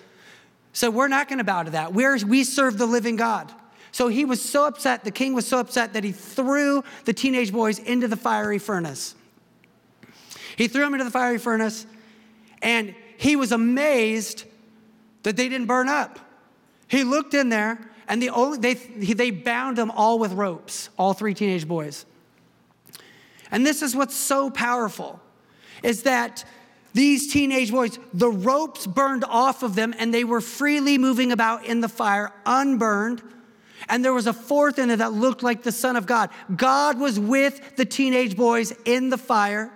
said, 0.73 0.89
We're 0.89 1.09
not 1.09 1.29
going 1.29 1.39
to 1.39 1.45
bow 1.45 1.63
to 1.63 1.71
that. 1.73 1.93
We're, 1.93 2.19
we 2.27 2.45
serve 2.45 2.79
the 2.79 2.87
living 2.87 3.17
God. 3.17 3.53
So 3.93 4.09
he 4.09 4.25
was 4.25 4.41
so 4.41 4.67
upset, 4.67 5.05
the 5.05 5.11
king 5.11 5.35
was 5.35 5.47
so 5.47 5.59
upset 5.59 5.93
that 5.93 6.03
he 6.03 6.13
threw 6.13 6.83
the 7.05 7.13
teenage 7.13 7.53
boys 7.53 7.79
into 7.79 8.09
the 8.09 8.17
fiery 8.17 8.59
furnace. 8.59 9.15
He 10.57 10.67
threw 10.67 10.83
them 10.83 10.95
into 10.95 11.05
the 11.05 11.11
fiery 11.11 11.39
furnace, 11.39 11.87
and 12.63 12.95
he 13.19 13.37
was 13.37 13.53
amazed 13.53 14.45
that 15.25 15.37
they 15.37 15.49
didn't 15.49 15.67
burn 15.67 15.89
up. 15.89 16.19
He 16.93 17.05
looked 17.05 17.33
in 17.33 17.49
there, 17.49 17.79
and 18.07 18.21
the 18.21 18.29
only, 18.29 18.59
they, 18.59 18.75
they 18.75 19.31
bound 19.31 19.79
them 19.79 19.91
all 19.91 20.19
with 20.19 20.33
ropes, 20.33 20.91
all 20.99 21.15
three 21.15 21.33
teenage 21.33 21.67
boys. 21.67 22.05
And 23.51 23.65
this 23.65 23.81
is 23.81 23.97
what's 23.97 24.15
so 24.15 24.51
powerful 24.51 25.19
is 25.83 26.03
that 26.03 26.45
these 26.93 27.33
teenage 27.33 27.71
boys, 27.71 27.99
the 28.13 28.29
ropes 28.29 28.87
burned 28.87 29.25
off 29.25 29.63
of 29.63 29.75
them, 29.75 29.95
and 29.99 30.13
they 30.13 30.25
were 30.25 30.43
freely 30.43 30.99
moving 30.99 31.33
about 31.33 31.65
in 31.65 31.81
the 31.81 31.89
fire, 31.89 32.31
unburned. 32.45 33.23
And 33.89 34.05
there 34.05 34.13
was 34.13 34.27
a 34.27 34.35
fourth 34.35 34.79
in 34.79 34.91
it 34.91 34.99
that 34.99 35.15
looked 35.15 35.43
like 35.43 35.63
the 35.63 35.73
Son 35.73 35.97
of 35.97 36.05
God. 36.05 36.29
God 36.55 37.01
was 37.01 37.19
with 37.19 37.77
the 37.77 37.87
teenage 37.87 38.37
boys 38.37 38.71
in 38.85 39.09
the 39.09 39.17
fire. 39.17 39.73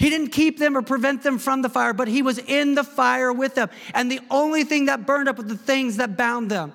He 0.00 0.08
didn't 0.08 0.28
keep 0.28 0.58
them 0.58 0.78
or 0.78 0.80
prevent 0.80 1.22
them 1.22 1.36
from 1.36 1.60
the 1.60 1.68
fire, 1.68 1.92
but 1.92 2.08
he 2.08 2.22
was 2.22 2.38
in 2.38 2.74
the 2.74 2.82
fire 2.82 3.34
with 3.34 3.54
them. 3.54 3.68
And 3.92 4.10
the 4.10 4.20
only 4.30 4.64
thing 4.64 4.86
that 4.86 5.04
burned 5.04 5.28
up 5.28 5.36
was 5.36 5.44
the 5.44 5.58
things 5.58 5.98
that 5.98 6.16
bound 6.16 6.50
them. 6.50 6.72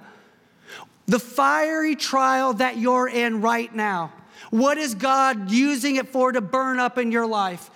The 1.07 1.17
fiery 1.17 1.95
trial 1.95 2.53
that 2.53 2.77
you're 2.77 3.09
in 3.09 3.41
right 3.41 3.73
now, 3.73 4.13
what 4.51 4.77
is 4.77 4.93
God 4.93 5.49
using 5.49 5.95
it 5.95 6.07
for 6.09 6.33
to 6.33 6.39
burn 6.39 6.77
up 6.77 6.99
in 6.99 7.11
your 7.11 7.25
life? 7.25 7.71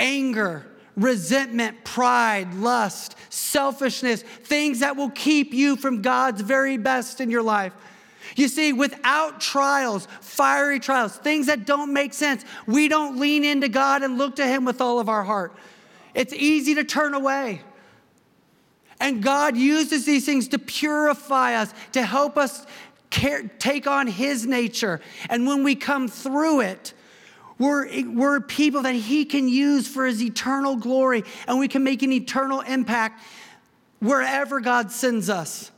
Anger, 0.00 0.66
resentment, 0.96 1.84
pride, 1.84 2.54
lust, 2.54 3.14
selfishness, 3.30 4.22
things 4.22 4.80
that 4.80 4.96
will 4.96 5.10
keep 5.10 5.54
you 5.54 5.76
from 5.76 6.02
God's 6.02 6.40
very 6.40 6.76
best 6.76 7.20
in 7.20 7.30
your 7.30 7.44
life. 7.44 7.72
You 8.38 8.46
see, 8.46 8.72
without 8.72 9.40
trials, 9.40 10.06
fiery 10.20 10.78
trials, 10.78 11.16
things 11.16 11.46
that 11.46 11.66
don't 11.66 11.92
make 11.92 12.14
sense, 12.14 12.44
we 12.68 12.86
don't 12.86 13.18
lean 13.18 13.44
into 13.44 13.68
God 13.68 14.04
and 14.04 14.16
look 14.16 14.36
to 14.36 14.46
Him 14.46 14.64
with 14.64 14.80
all 14.80 15.00
of 15.00 15.08
our 15.08 15.24
heart. 15.24 15.52
It's 16.14 16.32
easy 16.32 16.76
to 16.76 16.84
turn 16.84 17.14
away. 17.14 17.62
And 19.00 19.24
God 19.24 19.56
uses 19.56 20.04
these 20.04 20.24
things 20.24 20.46
to 20.48 20.58
purify 20.60 21.54
us, 21.54 21.74
to 21.92 22.02
help 22.04 22.38
us 22.38 22.64
care, 23.10 23.42
take 23.58 23.88
on 23.88 24.06
His 24.06 24.46
nature. 24.46 25.00
And 25.28 25.44
when 25.44 25.64
we 25.64 25.74
come 25.74 26.06
through 26.06 26.60
it, 26.60 26.94
we're, 27.58 27.88
we're 28.08 28.38
people 28.38 28.82
that 28.82 28.94
He 28.94 29.24
can 29.24 29.48
use 29.48 29.88
for 29.88 30.06
His 30.06 30.22
eternal 30.22 30.76
glory, 30.76 31.24
and 31.48 31.58
we 31.58 31.66
can 31.66 31.82
make 31.82 32.04
an 32.04 32.12
eternal 32.12 32.60
impact 32.60 33.20
wherever 33.98 34.60
God 34.60 34.92
sends 34.92 35.28
us. 35.28 35.72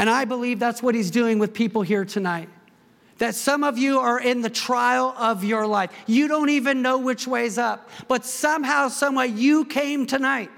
And 0.00 0.08
I 0.08 0.24
believe 0.24 0.58
that's 0.58 0.82
what 0.82 0.94
he's 0.94 1.10
doing 1.10 1.38
with 1.38 1.52
people 1.52 1.82
here 1.82 2.06
tonight. 2.06 2.48
That 3.18 3.34
some 3.34 3.62
of 3.62 3.76
you 3.76 3.98
are 3.98 4.18
in 4.18 4.40
the 4.40 4.48
trial 4.48 5.14
of 5.18 5.44
your 5.44 5.66
life. 5.66 5.90
You 6.06 6.26
don't 6.26 6.48
even 6.48 6.80
know 6.80 6.96
which 6.96 7.26
way's 7.26 7.58
up, 7.58 7.90
but 8.08 8.24
somehow, 8.24 8.88
someway, 8.88 9.26
you 9.26 9.66
came 9.66 10.06
tonight. 10.06 10.50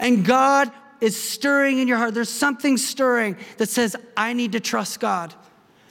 And 0.00 0.24
God 0.24 0.72
is 1.00 1.22
stirring 1.22 1.78
in 1.78 1.86
your 1.86 1.98
heart. 1.98 2.14
There's 2.14 2.28
something 2.28 2.76
stirring 2.76 3.36
that 3.58 3.68
says, 3.68 3.94
I 4.16 4.32
need 4.32 4.50
to 4.52 4.60
trust 4.60 4.98
God. 4.98 5.32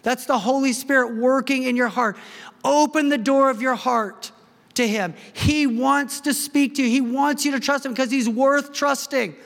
That's 0.03 0.25
the 0.25 0.39
Holy 0.39 0.73
Spirit 0.73 1.15
working 1.15 1.63
in 1.63 1.77
your 1.77 1.87
heart. 1.87 2.17
Open 2.65 3.07
the 3.07 3.17
door 3.17 3.49
of 3.49 3.61
your 3.61 3.75
heart 3.75 4.33
to 4.73 4.85
Him. 4.85 5.13
He 5.31 5.67
wants 5.67 6.19
to 6.21 6.33
speak 6.33 6.75
to 6.75 6.83
you, 6.83 6.89
He 6.89 6.99
wants 6.99 7.45
you 7.45 7.53
to 7.53 7.61
trust 7.61 7.85
Him 7.85 7.93
because 7.93 8.11
He's 8.11 8.27
worth 8.27 8.73
trusting. 8.73 9.37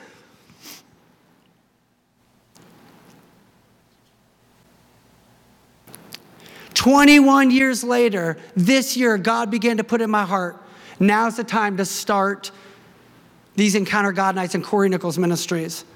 21 6.84 7.50
years 7.50 7.82
later, 7.82 8.36
this 8.54 8.94
year, 8.94 9.16
God 9.16 9.50
began 9.50 9.78
to 9.78 9.84
put 9.84 10.02
in 10.02 10.10
my 10.10 10.24
heart 10.24 10.62
now's 11.00 11.34
the 11.34 11.42
time 11.42 11.78
to 11.78 11.84
start 11.86 12.50
these 13.56 13.74
Encounter 13.74 14.12
God 14.12 14.34
nights 14.34 14.54
and 14.54 14.62
Corey 14.62 14.90
Nichols 14.90 15.16
ministries. 15.16 15.86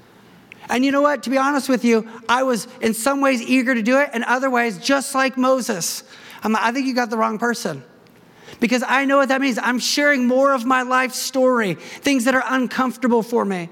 And 0.67 0.83
you 0.83 0.91
know 0.91 1.03
what? 1.03 1.21
To 1.23 1.29
be 1.29 1.37
honest 1.37 1.69
with 1.69 1.85
you, 1.85 2.09
I 2.27 2.41
was 2.41 2.67
in 2.81 2.95
some 2.95 3.21
ways 3.21 3.39
eager 3.39 3.75
to 3.75 3.83
do 3.83 3.99
it, 3.99 4.09
and 4.13 4.23
other 4.23 4.49
ways, 4.49 4.79
just 4.79 5.13
like 5.13 5.37
Moses. 5.37 6.03
I'm, 6.41 6.55
I 6.55 6.71
think 6.71 6.87
you 6.87 6.95
got 6.95 7.11
the 7.11 7.17
wrong 7.17 7.37
person. 7.37 7.83
Because 8.59 8.83
I 8.87 9.05
know 9.05 9.17
what 9.17 9.29
that 9.29 9.41
means. 9.41 9.59
I'm 9.61 9.77
sharing 9.77 10.25
more 10.25 10.53
of 10.53 10.65
my 10.65 10.81
life 10.81 11.13
story, 11.13 11.75
things 11.75 12.25
that 12.25 12.33
are 12.33 12.43
uncomfortable 12.47 13.21
for 13.21 13.45
me. 13.45 13.69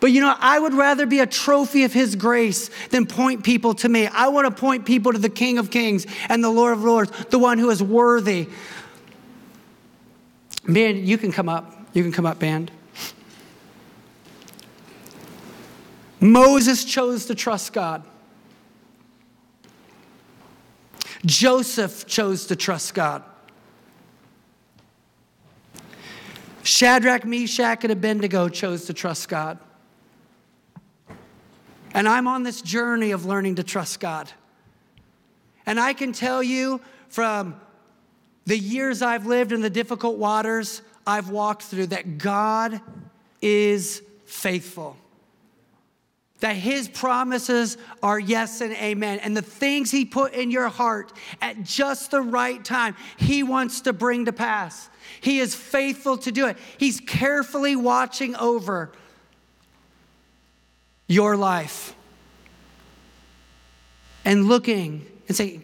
But 0.00 0.10
you 0.12 0.20
know, 0.20 0.34
I 0.38 0.58
would 0.58 0.74
rather 0.74 1.06
be 1.06 1.20
a 1.20 1.26
trophy 1.26 1.84
of 1.84 1.92
His 1.92 2.16
grace 2.16 2.70
than 2.88 3.06
point 3.06 3.44
people 3.44 3.74
to 3.74 3.88
me. 3.88 4.06
I 4.06 4.28
want 4.28 4.46
to 4.46 4.60
point 4.60 4.86
people 4.86 5.12
to 5.12 5.18
the 5.18 5.28
King 5.28 5.58
of 5.58 5.70
Kings 5.70 6.06
and 6.28 6.42
the 6.42 6.50
Lord 6.50 6.72
of 6.72 6.84
Lords, 6.84 7.10
the 7.30 7.38
one 7.38 7.58
who 7.58 7.70
is 7.70 7.82
worthy. 7.82 8.48
Man, 10.66 11.06
you 11.06 11.18
can 11.18 11.32
come 11.32 11.48
up. 11.48 11.72
You 11.92 12.02
can 12.02 12.12
come 12.12 12.26
up, 12.26 12.38
band. 12.38 12.70
Moses 16.20 16.84
chose 16.84 17.26
to 17.26 17.34
trust 17.34 17.72
God. 17.72 18.02
Joseph 21.26 22.06
chose 22.06 22.46
to 22.46 22.56
trust 22.56 22.94
God. 22.94 23.22
Shadrach, 26.62 27.24
Meshach, 27.24 27.84
and 27.84 27.92
Abednego 27.92 28.48
chose 28.48 28.86
to 28.86 28.94
trust 28.94 29.28
God. 29.28 29.58
And 31.94 32.08
I'm 32.08 32.26
on 32.26 32.42
this 32.42 32.60
journey 32.60 33.12
of 33.12 33.24
learning 33.24 33.54
to 33.54 33.62
trust 33.62 34.00
God. 34.00 34.30
And 35.64 35.78
I 35.80 35.92
can 35.92 36.12
tell 36.12 36.42
you 36.42 36.80
from 37.08 37.58
the 38.44 38.58
years 38.58 39.00
I've 39.00 39.26
lived 39.26 39.52
in 39.52 39.62
the 39.62 39.70
difficult 39.70 40.18
waters 40.18 40.82
I've 41.06 41.30
walked 41.30 41.62
through 41.62 41.88
that 41.88 42.18
God 42.18 42.80
is 43.40 44.02
faithful. 44.26 44.96
That 46.40 46.56
his 46.56 46.88
promises 46.88 47.78
are 48.02 48.18
yes 48.18 48.60
and 48.60 48.72
amen. 48.74 49.20
And 49.20 49.36
the 49.36 49.42
things 49.42 49.90
he 49.90 50.04
put 50.04 50.34
in 50.34 50.50
your 50.50 50.68
heart 50.68 51.12
at 51.40 51.62
just 51.62 52.10
the 52.10 52.20
right 52.20 52.62
time, 52.62 52.96
he 53.16 53.42
wants 53.42 53.82
to 53.82 53.92
bring 53.92 54.24
to 54.24 54.32
pass. 54.32 54.90
He 55.20 55.38
is 55.38 55.54
faithful 55.54 56.18
to 56.18 56.32
do 56.32 56.48
it. 56.48 56.58
He's 56.76 57.00
carefully 57.00 57.76
watching 57.76 58.34
over 58.36 58.92
your 61.06 61.36
life 61.36 61.94
and 64.24 64.46
looking 64.46 65.06
and 65.28 65.36
saying, 65.36 65.62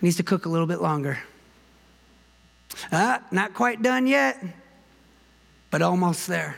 needs 0.00 0.16
to 0.16 0.22
cook 0.22 0.46
a 0.46 0.48
little 0.48 0.66
bit 0.66 0.80
longer. 0.80 1.18
Ah, 2.92 3.22
not 3.30 3.54
quite 3.54 3.82
done 3.82 4.06
yet, 4.06 4.42
but 5.70 5.80
almost 5.80 6.26
there. 6.26 6.56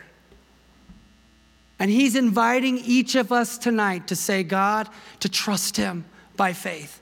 And 1.78 1.90
he's 1.90 2.16
inviting 2.16 2.78
each 2.78 3.14
of 3.14 3.32
us 3.32 3.58
tonight 3.58 4.08
to 4.08 4.16
say, 4.16 4.42
God, 4.42 4.88
to 5.20 5.28
trust 5.28 5.76
him 5.76 6.06
by 6.36 6.52
faith, 6.52 7.00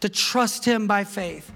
to 0.00 0.08
trust 0.08 0.64
him 0.64 0.86
by 0.86 1.04
faith. 1.04 1.50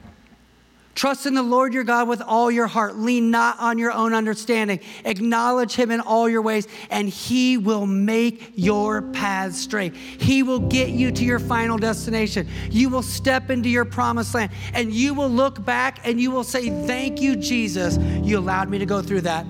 Trust 0.99 1.27
in 1.27 1.35
the 1.35 1.45
Lord 1.45 1.75
your 1.75 1.85
God 1.85 2.09
with 2.09 2.21
all 2.21 2.51
your 2.51 2.67
heart. 2.67 2.97
Lean 2.97 3.31
not 3.31 3.61
on 3.61 3.79
your 3.79 3.93
own 3.93 4.13
understanding. 4.13 4.81
Acknowledge 5.05 5.77
him 5.77 5.93
in 5.93 6.01
all 6.01 6.29
your 6.29 6.43
ways, 6.43 6.67
and 6.91 7.09
he 7.09 7.57
will 7.57 7.87
make 7.87 8.51
your 8.57 9.03
paths 9.03 9.61
straight. 9.61 9.95
He 9.95 10.43
will 10.43 10.59
get 10.59 10.89
you 10.89 11.13
to 11.13 11.25
your 11.25 11.39
final 11.39 11.79
destination. 11.79 12.49
You 12.69 12.89
will 12.89 13.05
step 13.05 13.49
into 13.49 13.69
your 13.69 13.85
promised 13.85 14.35
land, 14.35 14.51
and 14.75 14.93
you 14.93 15.15
will 15.15 15.29
look 15.29 15.65
back 15.65 16.01
and 16.05 16.21
you 16.21 16.33
will 16.33 16.43
say, 16.43 16.69
Thank 16.89 17.21
you, 17.21 17.37
Jesus. 17.37 17.97
You 18.27 18.41
allowed 18.41 18.69
me 18.69 18.79
to 18.79 18.87
go 18.87 19.01
through 19.01 19.21
that. 19.21 19.47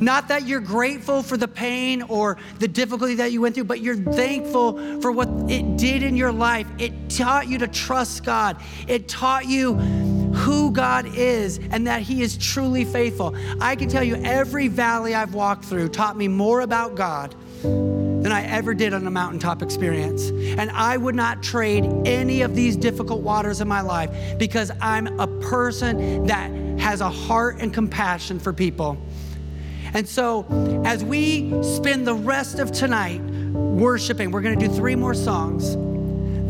Not 0.00 0.28
that 0.28 0.48
you're 0.48 0.60
grateful 0.60 1.22
for 1.22 1.36
the 1.36 1.48
pain 1.48 2.00
or 2.00 2.38
the 2.58 2.68
difficulty 2.68 3.16
that 3.16 3.32
you 3.32 3.42
went 3.42 3.54
through, 3.54 3.64
but 3.64 3.82
you're 3.82 3.96
thankful 3.96 5.00
for 5.02 5.12
what 5.12 5.28
it 5.50 5.76
did 5.76 6.02
in 6.02 6.16
your 6.16 6.32
life. 6.32 6.66
It 6.78 7.10
taught 7.10 7.48
you 7.48 7.58
to 7.58 7.68
trust 7.68 8.24
God, 8.24 8.56
it 8.88 9.08
taught 9.08 9.44
you 9.44 9.78
God 10.70 11.06
is 11.16 11.58
and 11.70 11.86
that 11.86 12.02
He 12.02 12.22
is 12.22 12.36
truly 12.36 12.84
faithful. 12.84 13.34
I 13.60 13.76
can 13.76 13.88
tell 13.88 14.04
you, 14.04 14.16
every 14.16 14.68
valley 14.68 15.14
I've 15.14 15.34
walked 15.34 15.64
through 15.64 15.88
taught 15.88 16.16
me 16.16 16.28
more 16.28 16.60
about 16.60 16.94
God 16.94 17.34
than 17.62 18.32
I 18.32 18.44
ever 18.44 18.74
did 18.74 18.92
on 18.92 19.06
a 19.06 19.10
mountaintop 19.10 19.62
experience. 19.62 20.30
And 20.30 20.70
I 20.70 20.96
would 20.96 21.14
not 21.14 21.42
trade 21.42 21.84
any 22.04 22.42
of 22.42 22.54
these 22.54 22.76
difficult 22.76 23.22
waters 23.22 23.60
in 23.60 23.68
my 23.68 23.80
life 23.80 24.38
because 24.38 24.70
I'm 24.80 25.06
a 25.18 25.26
person 25.40 26.26
that 26.26 26.50
has 26.80 27.00
a 27.00 27.08
heart 27.08 27.56
and 27.60 27.72
compassion 27.72 28.38
for 28.38 28.52
people. 28.52 28.98
And 29.92 30.08
so, 30.08 30.46
as 30.84 31.02
we 31.02 31.50
spend 31.62 32.06
the 32.06 32.14
rest 32.14 32.58
of 32.58 32.70
tonight 32.70 33.20
worshiping, 33.20 34.30
we're 34.30 34.42
going 34.42 34.58
to 34.58 34.68
do 34.68 34.72
three 34.72 34.94
more 34.94 35.14
songs. 35.14 35.76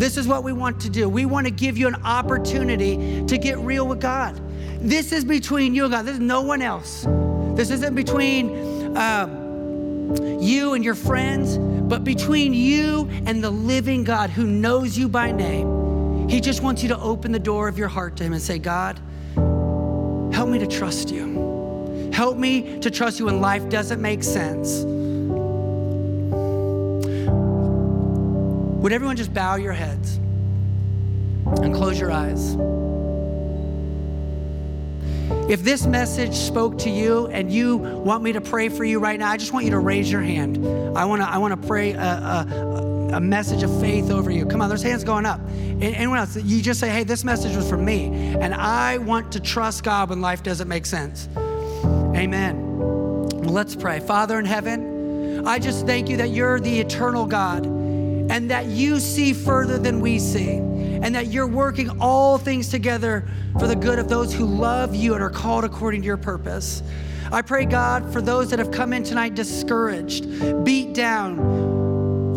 This 0.00 0.16
is 0.16 0.26
what 0.26 0.42
we 0.42 0.54
want 0.54 0.80
to 0.80 0.88
do. 0.88 1.10
We 1.10 1.26
want 1.26 1.46
to 1.46 1.50
give 1.50 1.76
you 1.76 1.86
an 1.86 1.96
opportunity 2.04 3.22
to 3.26 3.36
get 3.36 3.58
real 3.58 3.86
with 3.86 4.00
God. 4.00 4.34
This 4.80 5.12
is 5.12 5.26
between 5.26 5.74
you 5.74 5.84
and 5.84 5.92
God. 5.92 6.06
This 6.06 6.14
is 6.14 6.20
no 6.20 6.40
one 6.40 6.62
else. 6.62 7.04
This 7.54 7.68
isn't 7.68 7.94
between 7.94 8.96
um, 8.96 10.40
you 10.40 10.72
and 10.72 10.82
your 10.82 10.94
friends, 10.94 11.58
but 11.58 12.02
between 12.02 12.54
you 12.54 13.10
and 13.26 13.44
the 13.44 13.50
living 13.50 14.02
God 14.02 14.30
who 14.30 14.46
knows 14.46 14.96
you 14.96 15.06
by 15.06 15.32
name. 15.32 16.26
He 16.30 16.40
just 16.40 16.62
wants 16.62 16.82
you 16.82 16.88
to 16.88 16.98
open 16.98 17.30
the 17.30 17.38
door 17.38 17.68
of 17.68 17.76
your 17.76 17.88
heart 17.88 18.16
to 18.16 18.24
Him 18.24 18.32
and 18.32 18.40
say, 18.40 18.58
God, 18.58 18.98
help 20.32 20.48
me 20.48 20.58
to 20.60 20.66
trust 20.66 21.10
you. 21.10 22.10
Help 22.10 22.38
me 22.38 22.80
to 22.80 22.90
trust 22.90 23.18
you 23.18 23.26
when 23.26 23.42
life 23.42 23.68
doesn't 23.68 24.00
make 24.00 24.22
sense. 24.22 24.82
Would 28.80 28.94
everyone 28.94 29.16
just 29.16 29.34
bow 29.34 29.56
your 29.56 29.74
heads 29.74 30.16
and 30.16 31.74
close 31.74 32.00
your 32.00 32.10
eyes? 32.10 32.54
If 35.50 35.62
this 35.62 35.84
message 35.84 36.34
spoke 36.34 36.78
to 36.78 36.88
you 36.88 37.26
and 37.26 37.52
you 37.52 37.76
want 37.76 38.22
me 38.22 38.32
to 38.32 38.40
pray 38.40 38.70
for 38.70 38.82
you 38.84 38.98
right 38.98 39.18
now, 39.18 39.30
I 39.30 39.36
just 39.36 39.52
want 39.52 39.66
you 39.66 39.72
to 39.72 39.78
raise 39.78 40.10
your 40.10 40.22
hand. 40.22 40.66
I 40.96 41.04
want 41.04 41.20
to 41.20 41.28
I 41.28 41.36
want 41.36 41.60
to 41.60 41.68
pray 41.68 41.92
a, 41.92 42.00
a, 42.00 43.10
a, 43.16 43.20
message 43.20 43.62
of 43.62 43.80
faith 43.82 44.10
over 44.10 44.30
you. 44.30 44.46
Come 44.46 44.62
on, 44.62 44.70
there's 44.70 44.82
hands 44.82 45.04
going 45.04 45.26
up. 45.26 45.42
Anyone 45.82 46.18
else? 46.18 46.36
You 46.36 46.62
just 46.62 46.80
say, 46.80 46.88
hey, 46.88 47.04
this 47.04 47.22
message 47.22 47.54
was 47.54 47.68
for 47.68 47.76
me, 47.76 48.06
and 48.40 48.54
I 48.54 48.96
want 48.96 49.32
to 49.32 49.40
trust 49.40 49.84
God 49.84 50.08
when 50.08 50.22
life 50.22 50.42
doesn't 50.42 50.68
make 50.68 50.86
sense. 50.86 51.28
Amen. 52.16 53.28
Let's 53.42 53.76
pray. 53.76 54.00
Father 54.00 54.38
in 54.38 54.46
heaven, 54.46 55.46
I 55.46 55.58
just 55.58 55.84
thank 55.84 56.08
you 56.08 56.16
that 56.16 56.30
you're 56.30 56.60
the 56.60 56.80
eternal 56.80 57.26
God 57.26 57.79
and 58.30 58.48
that 58.48 58.66
you 58.66 59.00
see 59.00 59.32
further 59.32 59.76
than 59.76 60.00
we 60.00 60.16
see, 60.20 60.52
and 60.52 61.12
that 61.16 61.26
you're 61.26 61.48
working 61.48 61.90
all 62.00 62.38
things 62.38 62.68
together 62.68 63.28
for 63.58 63.66
the 63.66 63.74
good 63.74 63.98
of 63.98 64.08
those 64.08 64.32
who 64.32 64.44
love 64.44 64.94
you 64.94 65.14
and 65.14 65.22
are 65.22 65.30
called 65.30 65.64
according 65.64 66.00
to 66.02 66.06
your 66.06 66.16
purpose. 66.16 66.84
I 67.32 67.42
pray, 67.42 67.64
God, 67.64 68.12
for 68.12 68.22
those 68.22 68.48
that 68.50 68.60
have 68.60 68.70
come 68.70 68.92
in 68.92 69.02
tonight 69.02 69.34
discouraged, 69.34 70.64
beat 70.64 70.94
down, 70.94 71.36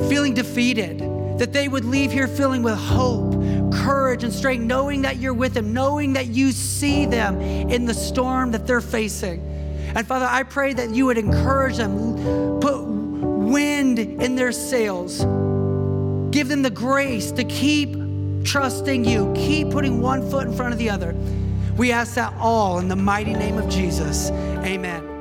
feeling 0.10 0.34
defeated, 0.34 0.98
that 1.38 1.54
they 1.54 1.68
would 1.68 1.86
leave 1.86 2.12
here 2.12 2.28
feeling 2.28 2.64
with 2.64 2.76
hope, 2.76 3.34
courage, 3.72 4.24
and 4.24 4.34
strength, 4.34 4.64
knowing 4.64 5.04
that 5.04 5.18
you're 5.18 5.34
with 5.34 5.54
them, 5.54 5.74
knowing 5.74 6.14
that 6.14 6.28
you 6.28 6.52
see 6.52 7.06
them 7.06 7.40
in 7.40 7.86
the 7.86 7.94
storm 7.94 8.50
that 8.52 8.66
they're 8.66 8.82
facing. 8.82 9.42
And 9.96 10.08
Father, 10.08 10.28
I 10.28 10.42
pray 10.42 10.74
that 10.74 10.90
you 10.90 11.06
would 11.06 11.20
encourage 11.20 11.78
them, 11.78 12.60
put 12.60 12.84
wind 12.84 14.00
in 14.00 14.36
their 14.36 14.52
sails 14.52 15.24
Give 16.34 16.48
them 16.48 16.64
the 16.64 16.72
grace 16.72 17.32
to 17.34 17.44
keep 17.44 17.96
trusting 18.44 19.06
you, 19.06 19.32
keep 19.36 19.70
putting 19.70 20.02
one 20.02 20.28
foot 20.32 20.48
in 20.48 20.54
front 20.56 20.74
of 20.74 20.80
the 20.80 20.90
other. 20.90 21.16
We 21.78 21.92
ask 21.92 22.16
that 22.16 22.34
all 22.40 22.80
in 22.80 22.88
the 22.88 22.96
mighty 22.96 23.34
name 23.34 23.60
of 23.60 23.70
Jesus. 23.70 24.32
Amen. 24.32 25.13